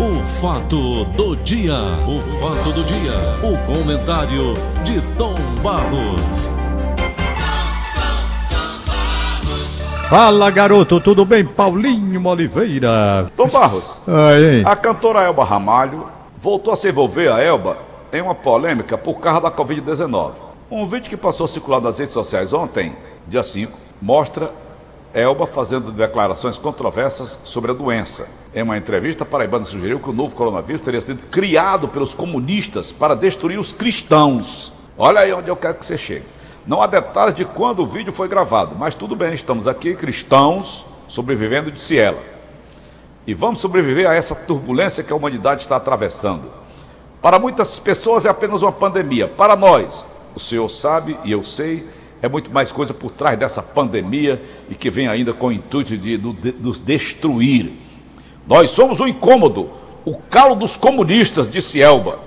O 0.00 0.24
fato 0.24 1.04
do 1.06 1.34
dia, 1.36 1.74
o 2.06 2.22
fato 2.38 2.72
do 2.72 2.84
dia, 2.84 3.12
o 3.42 3.58
comentário 3.66 4.54
de 4.84 5.00
Tom 5.16 5.34
Barros. 5.62 6.50
Fala 10.08 10.50
garoto, 10.50 11.00
tudo 11.00 11.24
bem? 11.24 11.44
Paulinho 11.44 12.24
Oliveira. 12.26 13.26
Tom 13.36 13.48
Barros, 13.48 14.00
Aí. 14.06 14.62
a 14.64 14.76
cantora 14.76 15.20
Elba 15.22 15.44
Ramalho 15.44 16.06
voltou 16.38 16.72
a 16.72 16.76
se 16.76 16.88
envolver 16.88 17.30
a 17.30 17.42
Elba 17.42 17.78
em 18.12 18.22
uma 18.22 18.34
polêmica 18.34 18.96
por 18.96 19.14
causa 19.20 19.40
da 19.42 19.50
Covid-19. 19.50 20.32
Um 20.70 20.86
vídeo 20.86 21.10
que 21.10 21.16
passou 21.16 21.44
a 21.44 21.48
circular 21.48 21.80
nas 21.80 21.98
redes 21.98 22.14
sociais 22.14 22.52
ontem, 22.52 22.94
dia 23.26 23.42
5, 23.42 23.72
mostra 24.00 24.50
Elba 25.14 25.46
fazendo 25.46 25.90
declarações 25.90 26.58
controversas 26.58 27.38
sobre 27.42 27.70
a 27.70 27.74
doença. 27.74 28.28
Em 28.54 28.62
uma 28.62 28.76
entrevista, 28.76 29.24
a 29.24 29.26
paraibana 29.26 29.64
sugeriu 29.64 29.98
que 29.98 30.10
o 30.10 30.12
novo 30.12 30.36
coronavírus 30.36 30.82
teria 30.82 31.00
sido 31.00 31.22
criado 31.30 31.88
pelos 31.88 32.12
comunistas 32.12 32.92
para 32.92 33.16
destruir 33.16 33.58
os 33.58 33.72
cristãos. 33.72 34.72
Olha 34.96 35.20
aí 35.20 35.32
onde 35.32 35.48
eu 35.48 35.56
quero 35.56 35.74
que 35.74 35.84
você 35.84 35.96
chegue. 35.96 36.26
Não 36.66 36.82
há 36.82 36.86
detalhes 36.86 37.34
de 37.34 37.44
quando 37.46 37.80
o 37.80 37.86
vídeo 37.86 38.12
foi 38.12 38.28
gravado, 38.28 38.76
mas 38.76 38.94
tudo 38.94 39.16
bem, 39.16 39.32
estamos 39.32 39.66
aqui, 39.66 39.94
cristãos, 39.94 40.84
sobrevivendo, 41.08 41.72
disse 41.72 41.98
ela. 41.98 42.22
E 43.26 43.32
vamos 43.32 43.60
sobreviver 43.60 44.08
a 44.08 44.14
essa 44.14 44.34
turbulência 44.34 45.02
que 45.02 45.12
a 45.12 45.16
humanidade 45.16 45.62
está 45.62 45.76
atravessando. 45.76 46.52
Para 47.22 47.38
muitas 47.38 47.78
pessoas 47.78 48.26
é 48.26 48.28
apenas 48.28 48.60
uma 48.60 48.72
pandemia. 48.72 49.26
Para 49.26 49.56
nós, 49.56 50.04
o 50.34 50.40
Senhor 50.40 50.68
sabe 50.68 51.18
e 51.24 51.32
eu 51.32 51.42
sei, 51.42 51.88
é 52.20 52.28
muito 52.28 52.52
mais 52.52 52.72
coisa 52.72 52.92
por 52.92 53.10
trás 53.10 53.38
dessa 53.38 53.62
pandemia 53.62 54.42
e 54.68 54.74
que 54.74 54.90
vem 54.90 55.06
ainda 55.06 55.32
com 55.32 55.48
o 55.48 55.52
intuito 55.52 55.96
de, 55.96 56.18
de 56.18 56.52
nos 56.60 56.78
destruir. 56.78 57.72
Nós 58.46 58.70
somos 58.70 58.98
o 58.98 59.06
incômodo, 59.06 59.70
o 60.04 60.16
calo 60.16 60.54
dos 60.54 60.76
comunistas, 60.76 61.48
disse 61.48 61.80
Elba. 61.80 62.18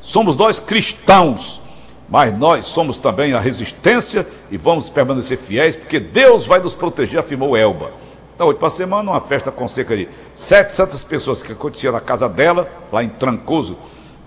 Somos 0.00 0.36
nós 0.36 0.58
cristãos, 0.58 1.60
mas 2.08 2.36
nós 2.36 2.66
somos 2.66 2.98
também 2.98 3.32
a 3.32 3.40
resistência 3.40 4.26
e 4.50 4.56
vamos 4.56 4.88
permanecer 4.88 5.38
fiéis, 5.38 5.76
porque 5.76 5.98
Deus 5.98 6.46
vai 6.46 6.60
nos 6.60 6.74
proteger, 6.74 7.18
afirmou 7.18 7.56
Elba. 7.56 7.92
Da 8.38 8.44
última 8.44 8.70
semana, 8.70 9.10
uma 9.10 9.20
festa 9.20 9.52
com 9.52 9.68
cerca 9.68 9.96
de 9.96 10.08
700 10.34 11.04
pessoas 11.04 11.42
que 11.42 11.52
acontecia 11.52 11.92
na 11.92 12.00
casa 12.00 12.28
dela, 12.28 12.70
lá 12.90 13.04
em 13.04 13.08
Trancoso, 13.08 13.76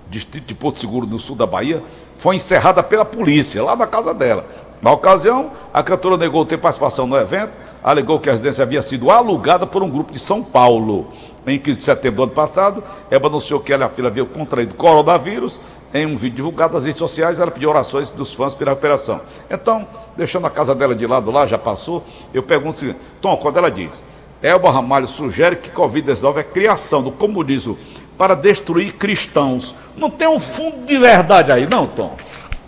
distrito 0.09 0.45
de 0.45 0.53
Porto 0.53 0.79
Seguro, 0.79 1.07
no 1.07 1.17
sul 1.17 1.35
da 1.35 1.47
Bahia, 1.47 1.81
foi 2.17 2.35
encerrada 2.35 2.83
pela 2.83 3.03
polícia, 3.03 3.63
lá 3.63 3.75
na 3.75 3.87
casa 3.87 4.13
dela. 4.13 4.45
Na 4.83 4.91
ocasião, 4.91 5.51
a 5.73 5.81
cantora 5.81 6.17
negou 6.17 6.45
ter 6.45 6.57
participação 6.57 7.07
no 7.07 7.15
evento, 7.15 7.53
alegou 7.81 8.19
que 8.19 8.27
a 8.27 8.33
residência 8.33 8.63
havia 8.63 8.81
sido 8.81 9.09
alugada 9.09 9.65
por 9.65 9.81
um 9.81 9.89
grupo 9.89 10.11
de 10.11 10.19
São 10.19 10.43
Paulo. 10.43 11.07
Em 11.47 11.57
15 11.57 11.79
de 11.79 11.85
setembro 11.85 12.17
do 12.17 12.23
ano 12.23 12.31
passado, 12.33 12.83
Eba 13.09 13.29
anunciou 13.29 13.61
que 13.61 13.71
ela 13.71 13.83
e 13.83 13.87
a 13.87 13.89
filha 13.89 14.09
haviam 14.09 14.25
contraído 14.25 14.75
coronavírus. 14.75 15.61
Em 15.93 16.05
um 16.05 16.17
vídeo 16.17 16.35
divulgado 16.35 16.73
nas 16.73 16.83
redes 16.83 16.99
sociais, 16.99 17.39
ela 17.39 17.49
pediu 17.49 17.69
orações 17.69 18.09
dos 18.09 18.33
fãs 18.33 18.53
pela 18.53 18.71
recuperação. 18.71 19.21
Então, 19.49 19.87
deixando 20.17 20.47
a 20.47 20.49
casa 20.49 20.75
dela 20.75 20.93
de 20.93 21.07
lado 21.07 21.31
lá, 21.31 21.45
já 21.45 21.57
passou, 21.57 22.03
eu 22.33 22.43
pergunto 22.43 22.75
o 22.75 22.79
seguinte, 22.79 22.99
Tom, 23.21 23.37
quando 23.37 23.57
ela 23.59 23.71
diz, 23.71 24.03
Elba 24.41 24.69
Ramalho 24.69 25.07
sugere 25.07 25.55
que 25.55 25.69
Covid-19 25.69 26.37
é 26.39 26.43
criação 26.43 27.01
do 27.01 27.11
comunismo 27.13 27.77
para 28.17 28.35
destruir 28.35 28.93
cristãos. 28.95 29.73
Não 29.95 30.09
tem 30.09 30.27
um 30.27 30.39
fundo 30.39 30.85
de 30.85 30.97
verdade 30.97 31.53
aí, 31.53 31.65
não, 31.65 31.87
Tom? 31.87 32.17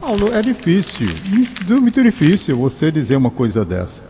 Paulo, 0.06 0.30
é 0.36 0.40
difícil, 0.40 1.08
muito, 1.68 2.04
difícil 2.04 2.56
você 2.56 2.92
dizer 2.92 3.16
uma 3.16 3.32
coisa 3.32 3.66
dessa. 3.66 4.02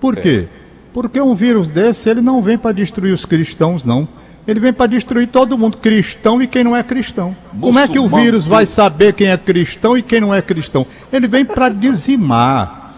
Por 0.00 0.16
quê? 0.16 0.48
Porque 0.92 1.20
um 1.20 1.32
vírus 1.32 1.70
desse, 1.70 2.10
ele 2.10 2.20
não 2.20 2.42
vem 2.42 2.58
para 2.58 2.72
destruir 2.72 3.14
os 3.14 3.24
cristãos, 3.24 3.84
não. 3.84 4.08
Ele 4.48 4.58
vem 4.58 4.72
para 4.72 4.88
destruir 4.88 5.28
todo 5.28 5.56
mundo, 5.56 5.76
cristão 5.76 6.42
e 6.42 6.48
quem 6.48 6.64
não 6.64 6.74
é 6.74 6.82
cristão. 6.82 7.36
Como 7.60 7.78
é 7.78 7.86
que 7.86 8.00
o 8.00 8.08
vírus 8.08 8.46
vai 8.46 8.66
saber 8.66 9.12
quem 9.12 9.28
é 9.28 9.36
cristão 9.36 9.96
e 9.96 10.02
quem 10.02 10.20
não 10.20 10.34
é 10.34 10.42
cristão? 10.42 10.84
Ele 11.12 11.28
vem 11.28 11.44
para 11.44 11.68
dizimar. 11.68 12.96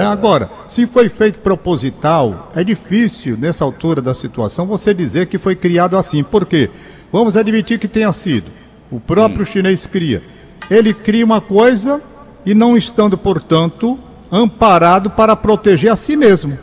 é? 0.00 0.06
Agora, 0.06 0.50
se 0.66 0.86
foi 0.86 1.10
feito 1.10 1.40
proposital, 1.40 2.50
é 2.56 2.64
difícil, 2.64 3.36
nessa 3.36 3.66
altura 3.66 4.00
da 4.00 4.14
situação, 4.14 4.64
você 4.64 4.94
dizer 4.94 5.26
que 5.26 5.36
foi 5.36 5.54
criado 5.54 5.94
assim. 5.94 6.22
Por 6.24 6.46
quê? 6.46 6.70
Vamos 7.12 7.36
admitir 7.36 7.78
que 7.78 7.86
tenha 7.86 8.10
sido. 8.14 8.50
O 8.90 8.98
próprio 8.98 9.44
chinês 9.44 9.86
cria. 9.86 10.22
Ele 10.70 10.92
cria 10.92 11.24
uma 11.24 11.40
coisa 11.40 12.00
e 12.44 12.54
não 12.54 12.76
estando, 12.76 13.16
portanto, 13.16 13.98
amparado 14.30 15.10
para 15.10 15.34
proteger 15.36 15.90
a 15.90 15.96
si 15.96 16.16
mesmo, 16.16 16.58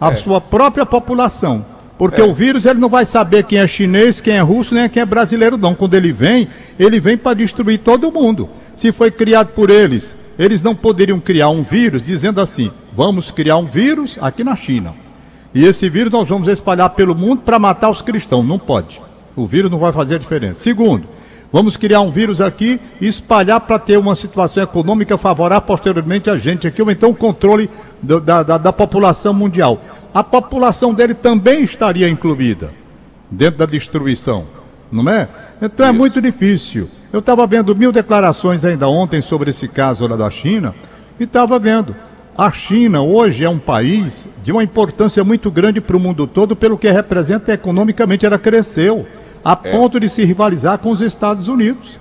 a 0.00 0.14
sua 0.14 0.40
própria 0.40 0.86
população. 0.86 1.64
Porque 1.98 2.22
o 2.22 2.32
vírus 2.32 2.64
ele 2.64 2.78
não 2.78 2.88
vai 2.88 3.04
saber 3.04 3.42
quem 3.42 3.58
é 3.58 3.66
chinês, 3.66 4.20
quem 4.20 4.34
é 4.34 4.40
russo, 4.40 4.72
nem 4.72 4.88
quem 4.88 5.02
é 5.02 5.06
brasileiro, 5.06 5.58
não. 5.58 5.74
Quando 5.74 5.94
ele 5.94 6.12
vem, 6.12 6.48
ele 6.78 7.00
vem 7.00 7.16
para 7.16 7.34
destruir 7.34 7.78
todo 7.78 8.12
mundo. 8.12 8.48
Se 8.76 8.92
foi 8.92 9.10
criado 9.10 9.48
por 9.48 9.68
eles, 9.68 10.16
eles 10.38 10.62
não 10.62 10.76
poderiam 10.76 11.18
criar 11.18 11.48
um 11.48 11.60
vírus 11.60 12.00
dizendo 12.00 12.40
assim: 12.40 12.70
vamos 12.94 13.32
criar 13.32 13.56
um 13.56 13.64
vírus 13.64 14.16
aqui 14.20 14.44
na 14.44 14.54
China. 14.54 14.94
E 15.52 15.64
esse 15.64 15.88
vírus 15.88 16.12
nós 16.12 16.28
vamos 16.28 16.46
espalhar 16.46 16.90
pelo 16.90 17.16
mundo 17.16 17.42
para 17.42 17.58
matar 17.58 17.90
os 17.90 18.00
cristãos. 18.00 18.46
Não 18.46 18.60
pode. 18.60 19.02
O 19.34 19.44
vírus 19.44 19.68
não 19.68 19.78
vai 19.78 19.92
fazer 19.92 20.14
a 20.14 20.18
diferença. 20.18 20.60
Segundo, 20.60 21.08
vamos 21.52 21.76
criar 21.76 22.00
um 22.00 22.10
vírus 22.10 22.40
aqui 22.40 22.80
e 23.00 23.06
espalhar 23.06 23.60
para 23.60 23.78
ter 23.78 23.96
uma 23.98 24.14
situação 24.14 24.62
econômica 24.62 25.16
favorável 25.16 25.66
posteriormente 25.66 26.28
a 26.30 26.36
gente 26.36 26.66
aqui, 26.66 26.82
ou 26.82 26.90
então 26.90 27.10
o 27.10 27.14
controle 27.14 27.68
do- 28.02 28.20
da, 28.20 28.42
da, 28.42 28.58
da 28.58 28.72
população 28.72 29.32
mundial. 29.32 29.80
A 30.12 30.22
população 30.24 30.92
dele 30.94 31.14
também 31.14 31.62
estaria 31.62 32.08
incluída 32.08 32.70
dentro 33.30 33.58
da 33.58 33.66
destruição, 33.66 34.44
não 34.90 35.10
é? 35.10 35.28
Então 35.60 35.86
é 35.86 35.92
muito 35.92 36.20
difícil. 36.20 36.88
Eu 37.12 37.20
estava 37.20 37.46
vendo 37.46 37.74
mil 37.74 37.90
declarações 37.92 38.64
ainda 38.64 38.88
ontem 38.88 39.20
sobre 39.20 39.50
esse 39.50 39.66
caso 39.68 40.06
lá 40.06 40.16
da 40.16 40.30
China 40.30 40.74
e 41.18 41.24
estava 41.24 41.58
vendo. 41.58 41.94
A 42.36 42.52
China 42.52 43.02
hoje 43.02 43.44
é 43.44 43.48
um 43.48 43.58
país 43.58 44.28
de 44.44 44.52
uma 44.52 44.62
importância 44.62 45.24
muito 45.24 45.50
grande 45.50 45.80
para 45.80 45.96
o 45.96 46.00
mundo 46.00 46.24
todo, 46.26 46.54
pelo 46.54 46.78
que 46.78 46.88
representa 46.88 47.52
economicamente. 47.52 48.24
Ela 48.24 48.38
cresceu 48.38 49.06
a 49.44 49.54
ponto 49.56 49.98
de 50.00 50.08
se 50.08 50.24
rivalizar 50.24 50.78
com 50.78 50.90
os 50.90 51.00
Estados 51.00 51.48
Unidos. 51.48 51.98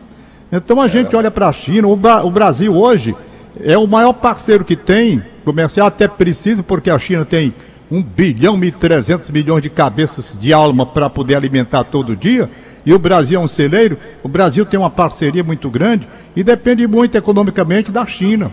Então 0.51 0.79
a 0.79 0.87
gente 0.87 1.15
olha 1.15 1.29
para 1.31 1.47
a 1.49 1.53
China, 1.53 1.87
o, 1.87 1.95
Bra- 1.95 2.23
o 2.23 2.31
Brasil 2.31 2.75
hoje 2.75 3.15
é 3.61 3.77
o 3.77 3.87
maior 3.87 4.13
parceiro 4.13 4.63
que 4.63 4.75
tem, 4.75 5.21
comercial 5.43 5.87
até 5.87 6.07
preciso, 6.07 6.63
porque 6.63 6.89
a 6.89 6.97
China 6.99 7.25
tem 7.25 7.53
1 7.91 8.01
bilhão 8.03 8.61
e 8.63 8.71
300 8.71 9.29
milhões 9.29 9.61
de 9.61 9.69
cabeças 9.69 10.37
de 10.39 10.53
alma 10.53 10.85
para 10.85 11.09
poder 11.09 11.35
alimentar 11.35 11.83
todo 11.85 12.15
dia, 12.15 12.49
e 12.85 12.93
o 12.93 12.99
Brasil 12.99 13.39
é 13.39 13.43
um 13.43 13.47
celeiro, 13.47 13.97
o 14.23 14.29
Brasil 14.29 14.65
tem 14.65 14.79
uma 14.79 14.89
parceria 14.89 15.43
muito 15.43 15.69
grande 15.69 16.07
e 16.35 16.43
depende 16.43 16.87
muito 16.87 17.17
economicamente 17.17 17.91
da 17.91 18.05
China. 18.05 18.51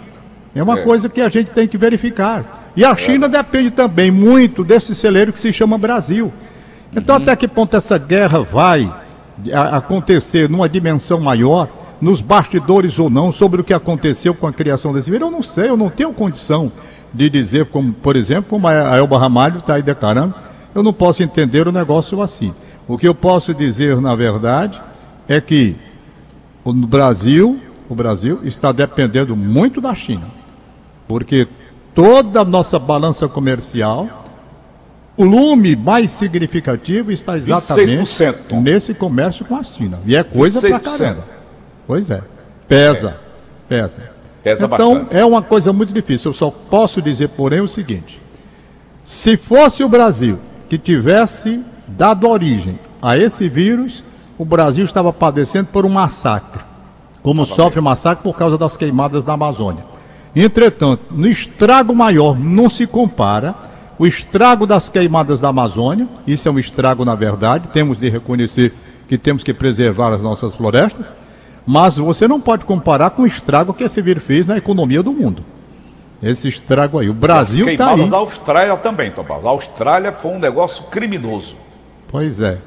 É 0.55 0.63
uma 0.63 0.77
coisa 0.85 1.09
que 1.09 1.21
a 1.21 1.29
gente 1.29 1.51
tem 1.51 1.67
que 1.69 1.77
verificar. 1.77 2.71
E 2.77 2.85
a 2.85 2.95
China 2.97 3.29
depende 3.29 3.71
também 3.71 4.11
muito 4.11 4.65
desse 4.65 4.95
celeiro 4.95 5.33
que 5.33 5.39
se 5.39 5.53
chama 5.53 5.77
Brasil. 5.79 6.33
Então, 6.97 7.17
até 7.17 7.35
que 7.35 7.49
ponto 7.49 7.77
essa 7.77 7.99
guerra 7.99 8.41
vai 8.41 8.93
acontecer 9.73 10.49
numa 10.49 10.69
dimensão 10.69 11.21
maior, 11.21 11.69
nos 12.01 12.21
bastidores 12.21 12.99
ou 12.99 13.11
não, 13.11 13.33
sobre 13.33 13.61
o 13.61 13.65
que 13.65 13.75
aconteceu 13.75 14.35
com 14.35 14.47
a 14.47 14.53
criação 14.53 14.93
desse 14.93 15.11
vírus? 15.11 15.27
Eu 15.27 15.33
não 15.33 15.43
sei, 15.43 15.69
eu 15.69 15.77
não 15.77 15.91
tenho 15.91 16.13
condição 16.13 16.71
de 17.13 17.31
dizer, 17.31 17.67
como, 17.67 17.93
por 17.93 18.17
exemplo, 18.17 18.51
como 18.51 18.69
a 18.69 18.97
Elba 18.97 19.19
Ramalho 19.19 19.59
está 19.59 19.75
aí 19.75 19.83
declarando, 19.83 20.35
eu 20.75 20.83
não 20.83 20.93
posso 20.93 21.23
entender 21.23 21.67
o 21.67 21.73
negócio 21.73 22.21
assim. 22.21 22.53
O 22.87 22.99
que 22.99 23.09
eu 23.09 23.15
posso 23.15 23.55
dizer, 23.55 24.01
na 24.01 24.15
verdade, 24.15 24.81
é 25.29 25.41
que 25.41 25.77
o 26.65 26.73
Brasil, 26.73 27.61
o 27.89 27.95
Brasil 27.95 28.41
está 28.45 28.73
dependendo 28.73 29.37
muito 29.37 29.81
da 29.81 29.95
China, 29.95 30.27
porque 31.07 31.47
toda 31.95 32.41
a 32.41 32.45
nossa 32.45 32.79
balança 32.79 33.29
comercial, 33.29 34.24
o 35.17 35.25
volume 35.25 35.77
mais 35.77 36.11
significativo 36.11 37.13
está 37.13 37.37
exatamente 37.37 37.93
26%, 37.93 38.47
Tom. 38.49 38.61
nesse 38.61 38.95
comércio 38.95 39.45
com 39.45 39.55
a 39.55 39.63
China. 39.63 40.01
E 40.05 40.17
é 40.17 40.25
coisa 40.25 40.61
pra 40.61 40.79
26%. 40.79 40.83
caramba. 40.83 41.25
Pois 41.87 42.11
é. 42.11 42.23
Pesa. 42.67 43.17
Pesa. 43.69 44.11
Pesa 44.43 44.67
então, 44.67 44.95
bastante. 44.95 45.17
é 45.17 45.25
uma 45.25 45.41
coisa 45.41 45.73
muito 45.73 45.93
difícil. 45.93 46.31
Eu 46.31 46.35
só 46.35 46.51
posso 46.51 47.01
dizer, 47.01 47.29
porém, 47.29 47.61
o 47.61 47.69
seguinte: 47.69 48.21
se 49.05 49.37
fosse 49.37 49.85
o 49.85 49.89
Brasil 49.89 50.39
que 50.69 50.77
tivesse 50.77 51.63
dado 51.87 52.29
origem 52.29 52.79
a 53.01 53.17
esse 53.17 53.49
vírus, 53.49 54.03
o 54.37 54.45
Brasil 54.45 54.85
estava 54.85 55.13
padecendo 55.13 55.69
por 55.73 55.87
um 55.87 55.91
massacre, 55.91 56.63
como 57.23 57.47
sofre 57.47 57.81
massacre 57.81 58.25
por 58.25 58.37
causa 58.37 58.59
das 58.59 58.77
queimadas 58.77 59.25
da 59.25 59.35
Amazônia. 59.35 59.85
Entretanto, 60.35 61.05
no 61.13 61.29
estrago 61.29 61.95
maior 61.95 62.37
não 62.39 62.69
se 62.69 62.87
compara 62.87 63.55
o 63.99 64.07
estrago 64.07 64.67
das 64.67 64.89
queimadas 64.89 65.41
da 65.41 65.49
Amazônia, 65.49 66.09
isso 66.27 66.49
é 66.49 66.51
um 66.51 66.59
estrago 66.59 67.05
na 67.05 67.15
verdade, 67.15 67.69
temos 67.69 67.99
de 67.99 68.09
reconhecer 68.09 68.73
que 69.09 69.17
temos 69.17 69.45
que 69.45 69.55
preservar 69.55 70.13
as 70.13 70.23
nossas 70.23 70.55
florestas, 70.55 71.13
mas 71.67 71.97
você 71.97 72.27
não 72.27 72.41
pode 72.41 72.65
comparar 72.65 73.11
com 73.11 73.23
o 73.23 73.27
estrago 73.27 73.73
que 73.73 73.85
esse 73.85 74.01
vírus 74.03 74.25
fez 74.25 74.47
na 74.47 74.57
economia 74.57 75.03
do 75.03 75.13
mundo. 75.13 75.45
Esse 76.23 76.49
estrago 76.49 76.99
aí. 76.99 77.09
O 77.09 77.15
Brasil 77.15 77.69
está 77.69 77.91
aí. 77.91 78.09
da 78.09 78.17
Austrália 78.17 78.77
também, 78.79 79.11
Tom 79.11 79.23
Barros. 79.23 79.47
A 79.47 79.51
Austrália 79.51 80.13
foi 80.13 80.31
um 80.33 80.39
negócio 80.39 80.85
criminoso. 80.85 81.57
Pois 82.09 82.41
é. 82.41 82.59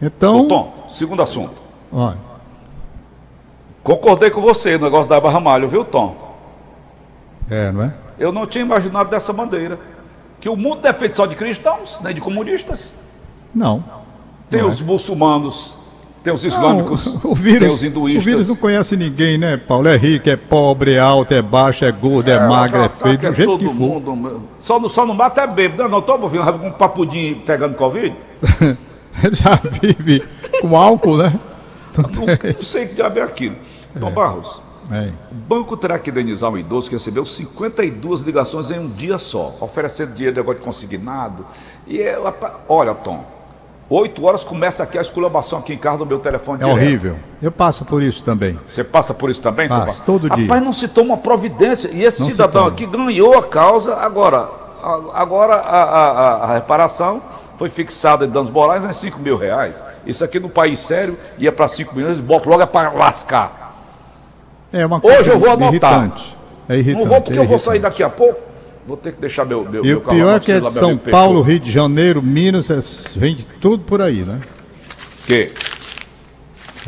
Então. 0.00 0.44
Ô, 0.44 0.48
Tom, 0.48 0.86
segundo 0.88 1.22
assunto. 1.22 1.60
Olha, 1.90 2.18
Concordei 3.82 4.30
com 4.30 4.40
você 4.40 4.78
no 4.78 4.84
negócio 4.84 5.10
da 5.10 5.20
Barra 5.20 5.40
Malho, 5.40 5.68
viu, 5.68 5.84
Tom? 5.84 6.16
é, 7.50 7.72
não 7.72 7.82
é? 7.82 7.94
Eu 8.18 8.30
não 8.30 8.46
tinha 8.46 8.64
imaginado 8.64 9.10
dessa 9.10 9.32
maneira. 9.32 9.78
Que 10.42 10.48
o 10.48 10.56
mundo 10.56 10.80
não 10.82 10.90
é 10.90 10.92
feito 10.92 11.14
só 11.14 11.24
de 11.24 11.36
cristãos, 11.36 12.00
nem 12.02 12.12
de 12.12 12.20
comunistas. 12.20 12.92
Não. 13.54 13.84
Tem 14.50 14.60
Não 14.60 14.66
é. 14.66 14.70
os 14.72 14.80
muçulmanos, 14.80 15.78
tem 16.24 16.32
os 16.32 16.44
islâmicos, 16.44 17.14
Não, 17.22 17.30
o 17.30 17.34
vírus, 17.36 17.60
tem 17.60 17.68
os 17.68 17.82
o 17.82 17.86
hinduístas. 17.86 18.24
vírus 18.24 18.48
não 18.48 18.56
conhece 18.56 18.96
ninguém, 18.96 19.38
né, 19.38 19.56
Paulo? 19.56 19.86
É 19.86 19.96
rico, 19.96 20.28
é 20.28 20.34
pobre, 20.36 20.94
é 20.94 20.98
alto, 20.98 21.32
é 21.32 21.40
baixo, 21.40 21.84
é 21.84 21.92
gordo, 21.92 22.28
é, 22.28 22.48
magro, 22.48 22.82
é 22.82 22.88
feio, 22.88 23.18
do 23.18 23.32
jeito 23.32 23.56
que 23.58 23.68
for. 23.68 23.74
mundo. 23.74 24.42
Só 24.58 24.80
não, 24.80 24.88
só 24.88 25.06
não 25.06 25.14
mata 25.14 25.42
é 25.42 25.46
bêbado. 25.46 25.84
Não, 25.84 25.88
não 25.88 26.02
tô 26.02 26.16
ouvindo 26.16 26.42
um 26.42 26.72
papudinho 26.72 27.36
pegando 27.46 27.76
Covid? 27.76 28.12
Já 29.30 29.60
vive 29.80 30.24
com 30.60 30.76
álcool, 30.76 31.18
né? 31.18 31.38
Não, 31.96 32.26
não 32.54 32.62
sei 32.62 32.86
que 32.86 32.94
diabo 32.94 33.18
é 33.18 33.22
aquilo. 33.22 33.54
Tom 34.00 34.10
Barros, 34.10 34.62
É. 34.92 35.10
o 35.30 35.34
banco 35.34 35.76
terá 35.76 35.98
que 35.98 36.10
indenizar 36.10 36.50
um 36.50 36.58
idoso 36.58 36.88
que 36.88 36.94
recebeu 36.96 37.24
52 37.24 38.20
ligações 38.20 38.70
em 38.70 38.78
um 38.78 38.88
dia 38.88 39.18
só, 39.18 39.54
oferecendo 39.60 40.12
dinheiro 40.12 40.34
de 40.34 40.40
negócio 40.40 40.58
de 40.60 40.64
consignado. 40.64 41.46
E 41.86 42.00
é, 42.02 42.18
olha, 42.68 42.94
Tom, 42.94 43.24
8 43.90 44.24
horas 44.24 44.42
começa 44.44 44.82
aqui 44.82 44.96
a 44.96 45.00
esculhambação 45.02 45.58
aqui 45.58 45.74
em 45.74 45.78
casa 45.78 45.98
no 45.98 46.06
meu 46.06 46.18
telefone 46.18 46.62
É 46.62 46.64
direto. 46.64 46.76
horrível. 46.78 47.16
Eu 47.42 47.52
passo 47.52 47.84
por 47.84 48.02
isso 48.02 48.22
também. 48.22 48.58
Você 48.68 48.82
passa 48.82 49.12
por 49.12 49.28
isso 49.30 49.42
também, 49.42 49.68
Tom 49.68 49.74
Passo, 49.74 49.86
Barros? 49.86 50.00
todo 50.00 50.30
dia. 50.30 50.44
Rapaz, 50.46 50.62
não 50.62 50.72
se 50.72 50.88
toma 50.88 51.16
providência. 51.16 51.90
E 51.92 52.02
esse 52.02 52.20
Não 52.20 52.26
cidadão 52.28 52.66
aqui 52.66 52.86
ganhou 52.86 53.36
a 53.36 53.42
causa, 53.42 53.96
agora, 53.96 54.48
agora 55.12 55.54
a, 55.56 55.82
a- 55.82 56.10
a- 56.10 56.44
a 56.50 56.54
reparação 56.54 57.20
foi 57.58 57.68
fixada 57.68 58.26
de 58.26 58.32
danos 58.32 58.48
morais 58.50 58.84
em 58.84 58.92
5 58.92 59.18
mil 59.20 59.36
reais. 59.36 59.82
Isso 60.06 60.24
aqui 60.24 60.40
no 60.40 60.48
país 60.48 60.80
sério 60.80 61.18
ia 61.38 61.52
para 61.52 61.68
5 61.68 61.94
milhões, 61.94 62.18
bota 62.18 62.48
logo 62.48 62.62
é 62.62 62.66
para 62.66 62.90
lascar. 62.92 63.61
É 64.72 64.86
uma 64.86 65.00
Hoje 65.02 65.30
eu 65.30 65.38
vou 65.38 65.50
anotar. 65.50 65.70
irritante. 65.70 66.36
É 66.68 66.76
irritante. 66.76 67.04
Não 67.04 67.06
vou 67.10 67.20
porque 67.20 67.38
é 67.38 67.42
eu 67.42 67.46
vou 67.46 67.58
sair 67.58 67.78
daqui 67.78 68.02
a 68.02 68.08
pouco. 68.08 68.40
Vou 68.86 68.96
ter 68.96 69.12
que 69.12 69.20
deixar 69.20 69.44
meu, 69.44 69.64
meu, 69.68 69.84
E 69.84 69.88
meu 69.88 69.98
o 69.98 70.00
pior 70.00 70.36
é 70.36 70.40
que 70.40 70.50
é 70.50 70.60
de 70.60 70.72
São 70.72 70.96
Paulo. 70.96 71.40
Rio 71.42 71.60
de 71.60 71.70
Janeiro, 71.70 72.20
Minas, 72.20 72.68
é, 72.70 72.78
vem 73.18 73.34
de 73.34 73.44
tudo 73.44 73.84
por 73.84 74.02
aí, 74.02 74.24
né? 74.24 74.40
Que? 75.26 75.52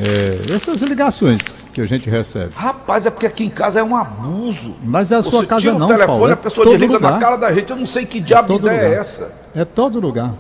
É, 0.00 0.52
essas 0.52 0.82
ligações 0.82 1.54
que 1.72 1.80
a 1.80 1.86
gente 1.86 2.10
recebe. 2.10 2.50
Rapaz, 2.56 3.06
é 3.06 3.10
porque 3.10 3.26
aqui 3.26 3.44
em 3.44 3.48
casa 3.48 3.78
é 3.78 3.82
um 3.82 3.96
abuso. 3.96 4.74
Mas 4.82 5.12
é 5.12 5.16
a 5.16 5.22
sua 5.22 5.40
Você 5.42 5.46
casa 5.46 5.60
tira 5.60 5.76
o 5.76 5.78
não, 5.78 5.86
telefone, 5.86 6.06
Paulo, 6.18 6.28
é 6.28 6.32
a 6.32 6.36
pessoa 6.36 6.64
todo 6.64 6.76
desliga 6.78 6.98
na 6.98 7.18
cara 7.18 7.36
da 7.36 7.52
gente. 7.52 7.70
Eu 7.70 7.76
não 7.76 7.86
sei 7.86 8.04
que 8.04 8.18
diabo 8.20 8.54
de 8.54 8.60
todo 8.60 8.66
ideia 8.66 8.80
é 8.80 8.84
lugar. 8.88 9.00
essa. 9.00 9.32
É 9.54 9.64
todo 9.64 10.00
lugar. 10.00 10.34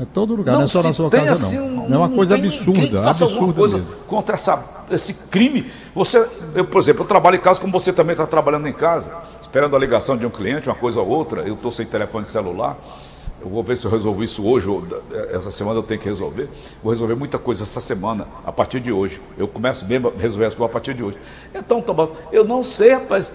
É 0.00 0.04
todo 0.04 0.34
lugar, 0.36 0.52
não, 0.54 0.62
é 0.62 0.66
só 0.68 0.80
se 0.80 0.86
na 0.86 0.92
sua 0.92 1.10
casa 1.10 1.32
assim, 1.32 1.56
não. 1.58 1.84
É 1.84 1.96
uma 1.96 2.08
não 2.08 2.14
coisa 2.14 2.36
absurda, 2.36 3.08
absurda 3.10 3.52
coisa 3.52 3.78
mesmo. 3.78 3.92
contra 4.06 4.34
essa, 4.36 4.84
esse 4.90 5.12
crime. 5.12 5.66
Você, 5.94 6.24
eu, 6.54 6.64
por 6.64 6.80
exemplo, 6.80 7.02
eu 7.02 7.06
trabalho 7.08 7.34
em 7.36 7.40
casa 7.40 7.58
como 7.60 7.72
você 7.72 7.92
também 7.92 8.12
está 8.12 8.24
trabalhando 8.26 8.68
em 8.68 8.72
casa, 8.72 9.10
esperando 9.40 9.74
a 9.74 9.78
ligação 9.78 10.16
de 10.16 10.24
um 10.24 10.30
cliente, 10.30 10.68
uma 10.68 10.74
coisa 10.76 11.00
ou 11.00 11.08
outra. 11.08 11.42
Eu 11.42 11.54
estou 11.54 11.72
sem 11.72 11.84
telefone 11.84 12.24
celular. 12.26 12.78
Eu 13.40 13.48
vou 13.48 13.62
ver 13.62 13.76
se 13.76 13.84
eu 13.86 13.90
resolvo 13.90 14.22
isso 14.24 14.44
hoje 14.46 14.68
ou 14.68 14.80
da- 14.82 14.98
essa 15.30 15.50
semana 15.50 15.78
eu 15.78 15.82
tenho 15.82 16.00
que 16.00 16.08
resolver. 16.08 16.48
Vou 16.82 16.92
resolver 16.92 17.14
muita 17.14 17.38
coisa 17.38 17.62
essa 17.64 17.80
semana, 17.80 18.26
a 18.44 18.50
partir 18.52 18.80
de 18.80 18.90
hoje. 18.92 19.20
Eu 19.36 19.46
começo 19.48 19.84
mesmo 19.86 20.08
a 20.16 20.20
resolver 20.20 20.46
as 20.46 20.54
coisas 20.54 20.70
a 20.70 20.72
partir 20.72 20.92
de 20.94 21.02
hoje. 21.04 21.18
Então, 21.54 21.80
Tomás, 21.80 22.10
eu 22.32 22.44
não 22.44 22.62
sei, 22.64 22.90
rapaz, 22.94 23.32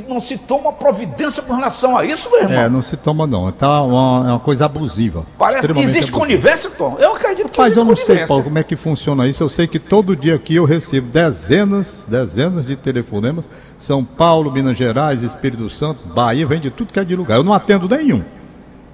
que 0.00 0.08
não 0.08 0.20
se 0.20 0.38
toma 0.38 0.72
providência 0.72 1.42
com 1.42 1.54
relação 1.54 1.96
a 1.96 2.04
isso, 2.04 2.30
meu 2.30 2.40
irmão. 2.40 2.58
É, 2.58 2.68
não 2.68 2.80
se 2.80 2.96
toma 2.96 3.26
não. 3.26 3.50
Tá 3.52 3.82
uma, 3.82 4.28
é 4.28 4.30
uma 4.30 4.40
coisa 4.40 4.64
abusiva. 4.64 5.26
Parece 5.36 5.70
que 5.70 5.78
existe 5.78 6.08
abusiva. 6.08 6.18
conivência, 6.18 6.70
Tom. 6.70 6.96
Eu 6.98 7.14
acredito 7.14 7.50
que 7.50 7.60
Mas 7.60 7.76
eu 7.76 7.84
não 7.84 7.94
sei. 7.94 8.26
Paulo, 8.26 8.44
como 8.44 8.58
é 8.58 8.62
que 8.62 8.74
funciona 8.74 9.26
isso. 9.26 9.42
Eu 9.42 9.50
sei 9.50 9.66
que 9.66 9.78
todo 9.78 10.16
dia 10.16 10.34
aqui 10.34 10.54
eu 10.54 10.64
recebo 10.64 11.10
dezenas, 11.10 12.06
dezenas 12.08 12.64
de 12.64 12.74
telefonemas. 12.74 13.46
São 13.76 14.02
Paulo, 14.02 14.50
Minas 14.50 14.78
Gerais, 14.78 15.22
Espírito 15.22 15.68
Santo, 15.68 16.08
Bahia, 16.08 16.46
vem 16.46 16.60
de 16.60 16.70
tudo 16.70 16.92
que 16.92 16.98
é 16.98 17.04
de 17.04 17.14
lugar. 17.14 17.36
Eu 17.36 17.44
não 17.44 17.52
atendo 17.52 17.86
nenhum. 17.86 18.22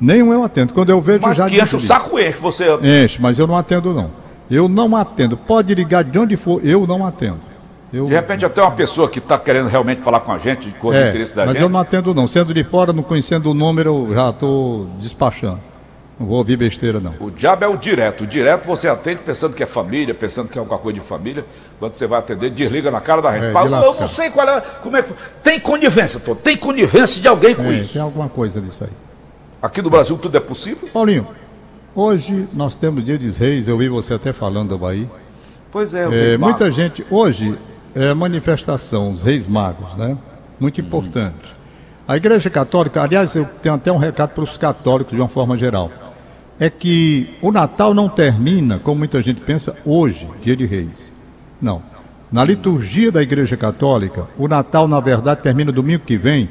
Nenhum 0.00 0.32
eu 0.32 0.42
atendo. 0.42 0.72
Quando 0.74 0.90
eu 0.90 1.00
vejo, 1.00 1.20
Mas 1.22 1.36
já 1.36 1.46
que 1.46 1.60
enche 1.60 1.76
o 1.76 1.80
saco, 1.80 2.18
enche. 2.18 2.40
Você 2.40 2.66
Enche, 2.82 3.20
mas 3.20 3.38
eu 3.38 3.46
não 3.46 3.56
atendo 3.56 3.94
não. 3.94 4.10
Eu 4.50 4.68
não 4.68 4.96
atendo. 4.96 5.36
Pode 5.36 5.74
ligar 5.74 6.02
de 6.02 6.18
onde 6.18 6.36
for, 6.36 6.64
eu 6.64 6.86
não 6.86 7.06
atendo. 7.06 7.40
Eu, 7.92 8.06
De 8.06 8.12
repente 8.12 8.44
até 8.44 8.60
uma 8.60 8.70
pessoa 8.72 9.08
que 9.08 9.18
está 9.18 9.38
querendo 9.38 9.68
realmente 9.68 10.02
falar 10.02 10.20
com 10.20 10.30
a 10.32 10.38
gente, 10.38 10.70
com 10.72 10.88
o 10.88 10.92
é, 10.92 11.08
interesse 11.08 11.34
da 11.34 11.46
mas 11.46 11.54
gente. 11.54 11.62
eu 11.62 11.68
não 11.68 11.80
atendo 11.80 12.14
não. 12.14 12.28
Sendo 12.28 12.52
de 12.52 12.62
fora, 12.64 12.92
não 12.92 13.02
conhecendo 13.02 13.50
o 13.50 13.54
número, 13.54 14.08
eu 14.10 14.14
já 14.14 14.30
estou 14.30 14.86
despachando. 14.98 15.60
Não 16.20 16.26
vou 16.26 16.36
ouvir 16.38 16.56
besteira 16.56 16.98
não. 17.00 17.14
O 17.20 17.30
diabo 17.30 17.64
é 17.64 17.68
o 17.68 17.76
direto. 17.76 18.24
O 18.24 18.26
direto 18.26 18.66
você 18.66 18.88
atende 18.88 19.20
pensando 19.24 19.54
que 19.54 19.62
é 19.62 19.66
família, 19.66 20.12
pensando 20.12 20.48
que 20.48 20.58
é 20.58 20.60
alguma 20.60 20.78
coisa 20.78 20.98
de 20.98 21.04
família. 21.04 21.44
Quando 21.78 21.92
você 21.92 22.08
vai 22.08 22.18
atender, 22.18 22.50
desliga 22.50 22.90
na 22.90 23.00
cara 23.00 23.22
da 23.22 23.32
gente. 23.32 23.44
É, 23.46 23.52
Fala, 23.52 23.78
de 23.78 23.84
eu 23.86 23.94
não 24.00 24.08
sei 24.08 24.28
qual 24.30 24.48
é. 24.48 24.60
Como 24.82 24.96
é 24.96 25.02
que. 25.02 25.14
Tem 25.42 25.60
conivência, 25.60 26.18
Tom. 26.18 26.34
Tem 26.34 26.56
conivência 26.56 27.22
de 27.22 27.28
alguém 27.28 27.54
com 27.54 27.62
É, 27.62 27.74
isso. 27.78 27.92
tem 27.92 28.02
alguma 28.02 28.28
coisa 28.28 28.60
disso 28.60 28.82
aí. 28.84 28.90
Aqui 29.62 29.80
no 29.80 29.88
Brasil 29.90 30.18
tudo 30.18 30.36
é 30.36 30.40
possível? 30.40 30.88
Paulinho, 30.92 31.26
hoje 31.94 32.48
nós 32.52 32.74
temos 32.76 33.04
Dia 33.04 33.16
dos 33.16 33.36
Reis, 33.36 33.66
eu 33.68 33.78
vi 33.78 33.88
você 33.88 34.14
até 34.14 34.32
falando 34.32 34.70
da 34.70 34.76
Bahia. 34.76 35.08
Pois 35.70 35.94
é, 35.94 36.32
É, 36.34 36.36
muita 36.36 36.68
gente, 36.70 37.06
hoje, 37.10 37.56
é 37.94 38.12
manifestação, 38.14 39.10
os 39.10 39.22
Reis 39.22 39.46
Magos, 39.46 39.94
né? 39.96 40.16
Muito 40.58 40.80
importante. 40.80 41.54
A 42.06 42.16
Igreja 42.16 42.48
Católica, 42.48 43.02
aliás, 43.02 43.34
eu 43.34 43.44
tenho 43.62 43.74
até 43.74 43.92
um 43.92 43.98
recado 43.98 44.30
para 44.30 44.44
os 44.44 44.56
católicos 44.56 45.14
de 45.14 45.20
uma 45.20 45.28
forma 45.28 45.58
geral. 45.58 45.90
É 46.58 46.70
que 46.70 47.36
o 47.40 47.52
Natal 47.52 47.94
não 47.94 48.08
termina, 48.08 48.78
como 48.78 48.98
muita 48.98 49.22
gente 49.22 49.40
pensa, 49.40 49.76
hoje, 49.84 50.28
Dia 50.42 50.56
de 50.56 50.66
Reis. 50.66 51.12
Não. 51.60 51.82
Na 52.32 52.44
liturgia 52.44 53.12
da 53.12 53.22
Igreja 53.22 53.56
Católica, 53.56 54.26
o 54.38 54.48
Natal, 54.48 54.88
na 54.88 55.00
verdade, 55.00 55.42
termina 55.42 55.70
domingo 55.70 56.04
que 56.04 56.16
vem, 56.16 56.48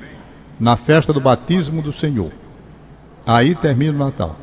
na 0.60 0.76
festa 0.76 1.12
do 1.14 1.22
batismo 1.22 1.82
do 1.82 1.92
Senhor. 1.92 2.32
Aí 3.26 3.54
termina 3.54 3.94
o 3.94 4.06
Natal. 4.06 4.36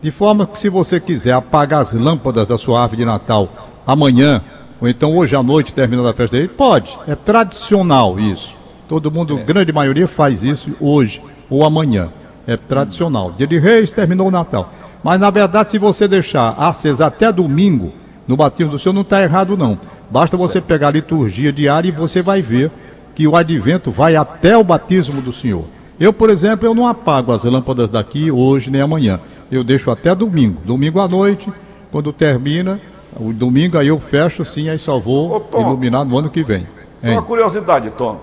De 0.00 0.10
forma 0.10 0.46
que 0.46 0.58
se 0.58 0.68
você 0.68 0.98
quiser 0.98 1.32
apagar 1.32 1.80
as 1.80 1.92
lâmpadas 1.92 2.46
da 2.46 2.58
sua 2.58 2.82
árvore 2.82 2.98
de 2.98 3.04
Natal 3.04 3.82
amanhã, 3.86 4.42
ou 4.82 4.88
então 4.88 5.16
hoje 5.16 5.36
à 5.36 5.42
noite 5.44 5.72
terminando 5.72 6.08
a 6.08 6.12
festa 6.12 6.36
dele, 6.36 6.48
pode. 6.48 6.98
É 7.06 7.14
tradicional 7.14 8.18
isso. 8.18 8.56
Todo 8.88 9.12
mundo, 9.12 9.38
grande 9.38 9.72
maioria, 9.72 10.08
faz 10.08 10.42
isso 10.42 10.74
hoje 10.80 11.22
ou 11.48 11.64
amanhã. 11.64 12.08
É 12.48 12.56
tradicional. 12.56 13.30
Dia 13.30 13.46
de 13.46 13.60
Reis 13.60 13.92
terminou 13.92 14.26
o 14.26 14.30
Natal. 14.32 14.72
Mas 15.04 15.20
na 15.20 15.30
verdade, 15.30 15.70
se 15.70 15.78
você 15.78 16.08
deixar 16.08 16.56
acesa 16.58 17.06
até 17.06 17.32
domingo 17.32 17.92
no 18.26 18.36
batismo 18.36 18.72
do 18.72 18.78
Senhor, 18.78 18.92
não 18.92 19.02
está 19.02 19.22
errado 19.22 19.56
não. 19.56 19.78
Basta 20.10 20.36
você 20.36 20.60
pegar 20.60 20.88
a 20.88 20.92
liturgia 20.92 21.52
diária 21.52 21.88
e 21.88 21.92
você 21.92 22.20
vai 22.20 22.42
ver 22.42 22.72
que 23.14 23.24
o 23.28 23.36
advento 23.36 23.92
vai 23.92 24.16
até 24.16 24.56
o 24.56 24.64
batismo 24.64 25.22
do 25.22 25.32
Senhor. 25.32 25.64
Eu, 26.00 26.12
por 26.12 26.28
exemplo, 26.28 26.66
eu 26.66 26.74
não 26.74 26.88
apago 26.88 27.30
as 27.30 27.44
lâmpadas 27.44 27.88
daqui 27.88 28.32
hoje 28.32 28.68
nem 28.68 28.80
amanhã. 28.80 29.20
Eu 29.48 29.62
deixo 29.62 29.92
até 29.92 30.12
domingo. 30.12 30.60
Domingo 30.64 30.98
à 30.98 31.06
noite, 31.06 31.52
quando 31.92 32.12
termina, 32.12 32.80
o 33.16 33.32
domingo 33.32 33.78
aí 33.78 33.88
eu 33.88 33.98
fecho 34.00 34.44
sim, 34.44 34.68
aí 34.68 34.78
só 34.78 34.98
vou 34.98 35.36
Ô, 35.36 35.40
Tom. 35.40 35.60
iluminar 35.60 36.04
no 36.04 36.18
ano 36.18 36.30
que 36.30 36.42
vem. 36.42 36.66
Só 37.00 37.08
Hein? 37.08 37.14
uma 37.14 37.22
curiosidade, 37.22 37.90
Tom. 37.90 38.18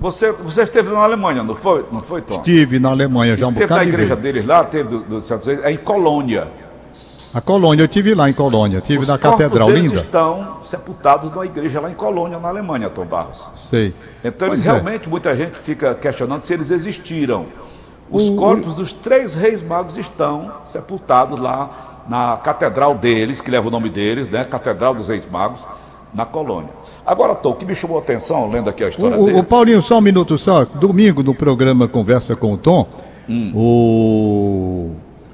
Você, 0.00 0.32
você 0.32 0.62
esteve 0.62 0.90
na 0.90 0.98
Alemanha, 1.00 1.42
não 1.44 1.54
foi, 1.54 1.84
não 1.92 2.00
foi 2.00 2.22
Tom? 2.22 2.34
Estive 2.34 2.78
na 2.80 2.90
Alemanha 2.90 3.36
já 3.36 3.46
um 3.46 3.50
Esteve 3.50 3.72
na 3.72 3.84
igreja 3.84 4.16
deles 4.16 4.44
lá, 4.44 4.64
teve 4.64 4.88
do, 4.88 4.98
do 5.00 5.20
Santos 5.20 5.46
é 5.48 5.70
em 5.70 5.76
Colônia. 5.76 6.48
A 7.32 7.40
Colônia, 7.40 7.84
eu 7.84 7.88
tive 7.88 8.14
lá 8.14 8.28
em 8.28 8.32
Colônia, 8.32 8.80
tive 8.80 8.98
Os 9.02 9.08
na 9.08 9.16
Catedral 9.16 9.68
deles 9.68 9.84
Linda. 9.84 10.00
estão 10.02 10.58
sepultados 10.62 11.30
numa 11.30 11.46
igreja 11.46 11.80
lá 11.80 11.90
em 11.90 11.94
Colônia, 11.94 12.38
na 12.38 12.48
Alemanha, 12.48 12.90
Tom 12.90 13.06
Barros. 13.06 13.50
Sei. 13.54 13.94
Então, 14.22 14.48
eles, 14.48 14.66
é. 14.66 14.70
realmente, 14.72 15.08
muita 15.08 15.34
gente 15.34 15.58
fica 15.58 15.94
questionando 15.94 16.42
se 16.42 16.52
eles 16.52 16.70
existiram. 16.70 17.46
Os 18.10 18.28
O- 18.28 18.36
corpos 18.36 18.74
dos 18.74 18.92
três 18.92 19.34
reis 19.34 19.62
magos 19.62 19.96
estão 19.96 20.52
sepultados 20.66 21.38
lá 21.38 21.91
na 22.08 22.36
catedral 22.36 22.94
deles, 22.94 23.40
que 23.40 23.50
leva 23.50 23.68
o 23.68 23.70
nome 23.70 23.88
deles, 23.88 24.28
né? 24.28 24.44
Catedral 24.44 24.94
dos 24.94 25.08
Reis 25.08 25.26
Magos, 25.30 25.66
na 26.12 26.24
Colônia. 26.26 26.70
Agora, 27.06 27.34
Tom, 27.34 27.50
o 27.50 27.54
que 27.54 27.64
me 27.64 27.74
chamou 27.74 27.96
a 27.98 28.00
atenção, 28.00 28.50
lendo 28.50 28.68
aqui 28.68 28.84
a 28.84 28.88
história 28.88 29.18
o- 29.18 29.26
dele. 29.26 29.38
o 29.38 29.44
Paulinho, 29.44 29.80
só 29.82 29.98
um 29.98 30.00
minuto 30.00 30.36
só. 30.36 30.64
Domingo 30.64 31.22
no 31.22 31.34
programa 31.34 31.88
Conversa 31.88 32.34
com 32.36 32.52
o 32.52 32.58
Tom, 32.58 32.86
Hum. 33.28 33.52
o 33.54 34.90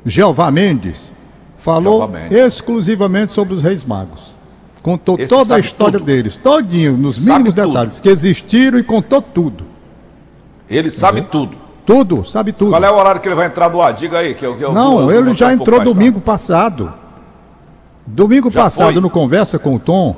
Jeová 0.07 0.51
Mendes 0.51 1.13
falou 1.59 1.99
Jeová 2.01 2.07
Mendes. 2.19 2.33
exclusivamente 2.39 3.33
sobre 3.33 3.55
os 3.55 3.63
Reis 3.63 3.85
Magos. 3.85 4.37
Contou 4.83 5.17
Esse 5.19 5.29
toda 5.35 5.57
a 5.57 5.59
história 5.59 5.99
tudo. 5.99 6.07
deles, 6.07 6.37
todinho, 6.37 6.97
nos 6.97 7.17
Sabe 7.17 7.31
mínimos 7.45 7.55
tudo. 7.55 7.67
detalhes, 7.69 8.01
que 8.01 8.09
existiram 8.09 8.79
e 8.79 8.83
contou 8.85 9.21
tudo. 9.21 9.65
Ele 10.71 10.91
sabe 10.91 11.23
tudo. 11.23 11.57
Tudo, 11.89 12.23
sabe 12.23 12.53
tudo. 12.53 12.71
Qual 12.73 12.85
é 12.85 12.91
o 12.91 12.95
horário 12.97 13.19
que 13.19 13.27
ele 13.27 13.35
vai 13.35 13.47
entrar 13.47 13.71
do 13.71 13.81
ar? 13.81 13.95
Diga 13.95 14.19
aí. 14.19 14.35
Que 14.35 14.45
eu, 14.45 14.55
que 14.59 14.63
eu 14.63 14.75
Não, 14.75 14.99
vou- 14.99 15.11
eu 15.11 15.21
ele 15.23 15.33
já 15.33 15.55
entrou 15.55 15.83
domingo 15.83 16.21
passado. 16.21 16.93
Domingo 18.07 18.51
Já 18.51 18.65
passado, 18.65 18.93
foi? 18.93 19.01
no 19.01 19.09
Conversa 19.09 19.59
com 19.59 19.75
o 19.75 19.79
Tom, 19.81 20.15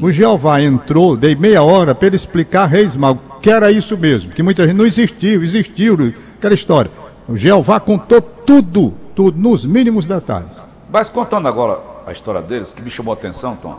o 0.00 0.10
Jeová 0.10 0.62
entrou, 0.62 1.14
dei 1.14 1.34
meia 1.34 1.62
hora 1.62 1.94
para 1.94 2.06
ele 2.06 2.16
explicar 2.16 2.64
Reis 2.64 2.96
Magos, 2.96 3.22
que 3.42 3.50
era 3.50 3.70
isso 3.70 3.94
mesmo, 3.98 4.32
que 4.32 4.42
muita 4.42 4.66
gente 4.66 4.76
não 4.76 4.86
existiu, 4.86 5.42
existiu, 5.42 6.14
aquela 6.38 6.54
história. 6.54 6.90
O 7.28 7.36
Jeová 7.36 7.78
contou 7.78 8.22
tudo, 8.22 8.94
tudo, 9.14 9.38
nos 9.38 9.66
mínimos 9.66 10.06
detalhes. 10.06 10.66
Mas 10.90 11.10
contando 11.10 11.46
agora, 11.46 11.78
a 12.06 12.12
história 12.12 12.40
deles 12.40 12.72
que 12.72 12.80
me 12.80 12.90
chamou 12.90 13.12
a 13.12 13.16
atenção, 13.16 13.54
Tom. 13.56 13.78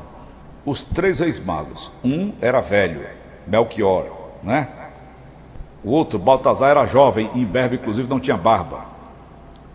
Os 0.66 0.84
três 0.84 1.20
reis 1.20 1.44
magos. 1.44 1.92
Um 2.04 2.32
era 2.40 2.62
velho, 2.62 3.02
Melchior, 3.48 4.06
né? 4.44 4.68
O 5.84 5.92
outro, 5.92 6.18
Baltazar, 6.18 6.72
era 6.72 6.86
jovem, 6.86 7.30
imberbe, 7.36 7.76
inclusive 7.76 8.10
não 8.10 8.20
tinha 8.20 8.38
barba. 8.38 8.86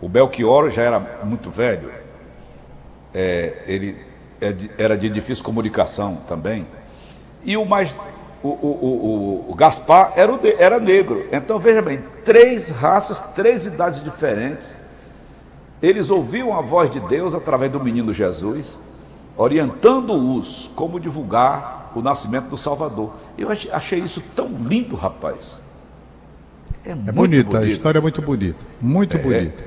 O 0.01 0.09
Belchior 0.09 0.69
já 0.69 0.81
era 0.81 0.99
muito 1.23 1.51
velho. 1.51 1.91
É, 3.13 3.63
ele 3.67 4.09
é 4.41 4.55
era 4.77 4.97
de 4.97 5.09
difícil 5.09 5.43
comunicação 5.43 6.15
também. 6.15 6.65
E 7.43 7.55
o 7.57 7.65
mais. 7.65 7.95
O, 8.41 8.47
o, 8.47 8.51
o, 8.51 9.51
o 9.51 9.55
Gaspar 9.55 10.13
era, 10.15 10.31
o, 10.31 10.39
era 10.57 10.79
negro. 10.79 11.27
Então 11.31 11.59
veja 11.59 11.81
bem, 11.81 12.01
três 12.23 12.69
raças, 12.69 13.19
três 13.35 13.65
idades 13.65 14.01
diferentes. 14.01 14.79
Eles 15.81 16.09
ouviam 16.09 16.57
a 16.57 16.61
voz 16.61 16.89
de 16.89 16.99
Deus 17.01 17.33
através 17.35 17.71
do 17.71 17.79
menino 17.79 18.13
Jesus, 18.13 18.79
orientando-os 19.37 20.69
como 20.75 20.99
divulgar 20.99 21.91
o 21.95 22.01
nascimento 22.01 22.49
do 22.49 22.57
Salvador. 22.57 23.13
Eu 23.37 23.49
achei 23.71 23.99
isso 23.99 24.23
tão 24.35 24.47
lindo, 24.47 24.95
rapaz. 24.95 25.59
É, 26.89 26.91
é 26.91 27.11
bonita, 27.11 27.43
bonito. 27.43 27.57
a 27.57 27.65
história 27.67 27.99
é 27.99 28.01
muito 28.01 28.21
bonita. 28.21 28.65
Muito 28.81 29.15
é. 29.15 29.19
bonita. 29.19 29.63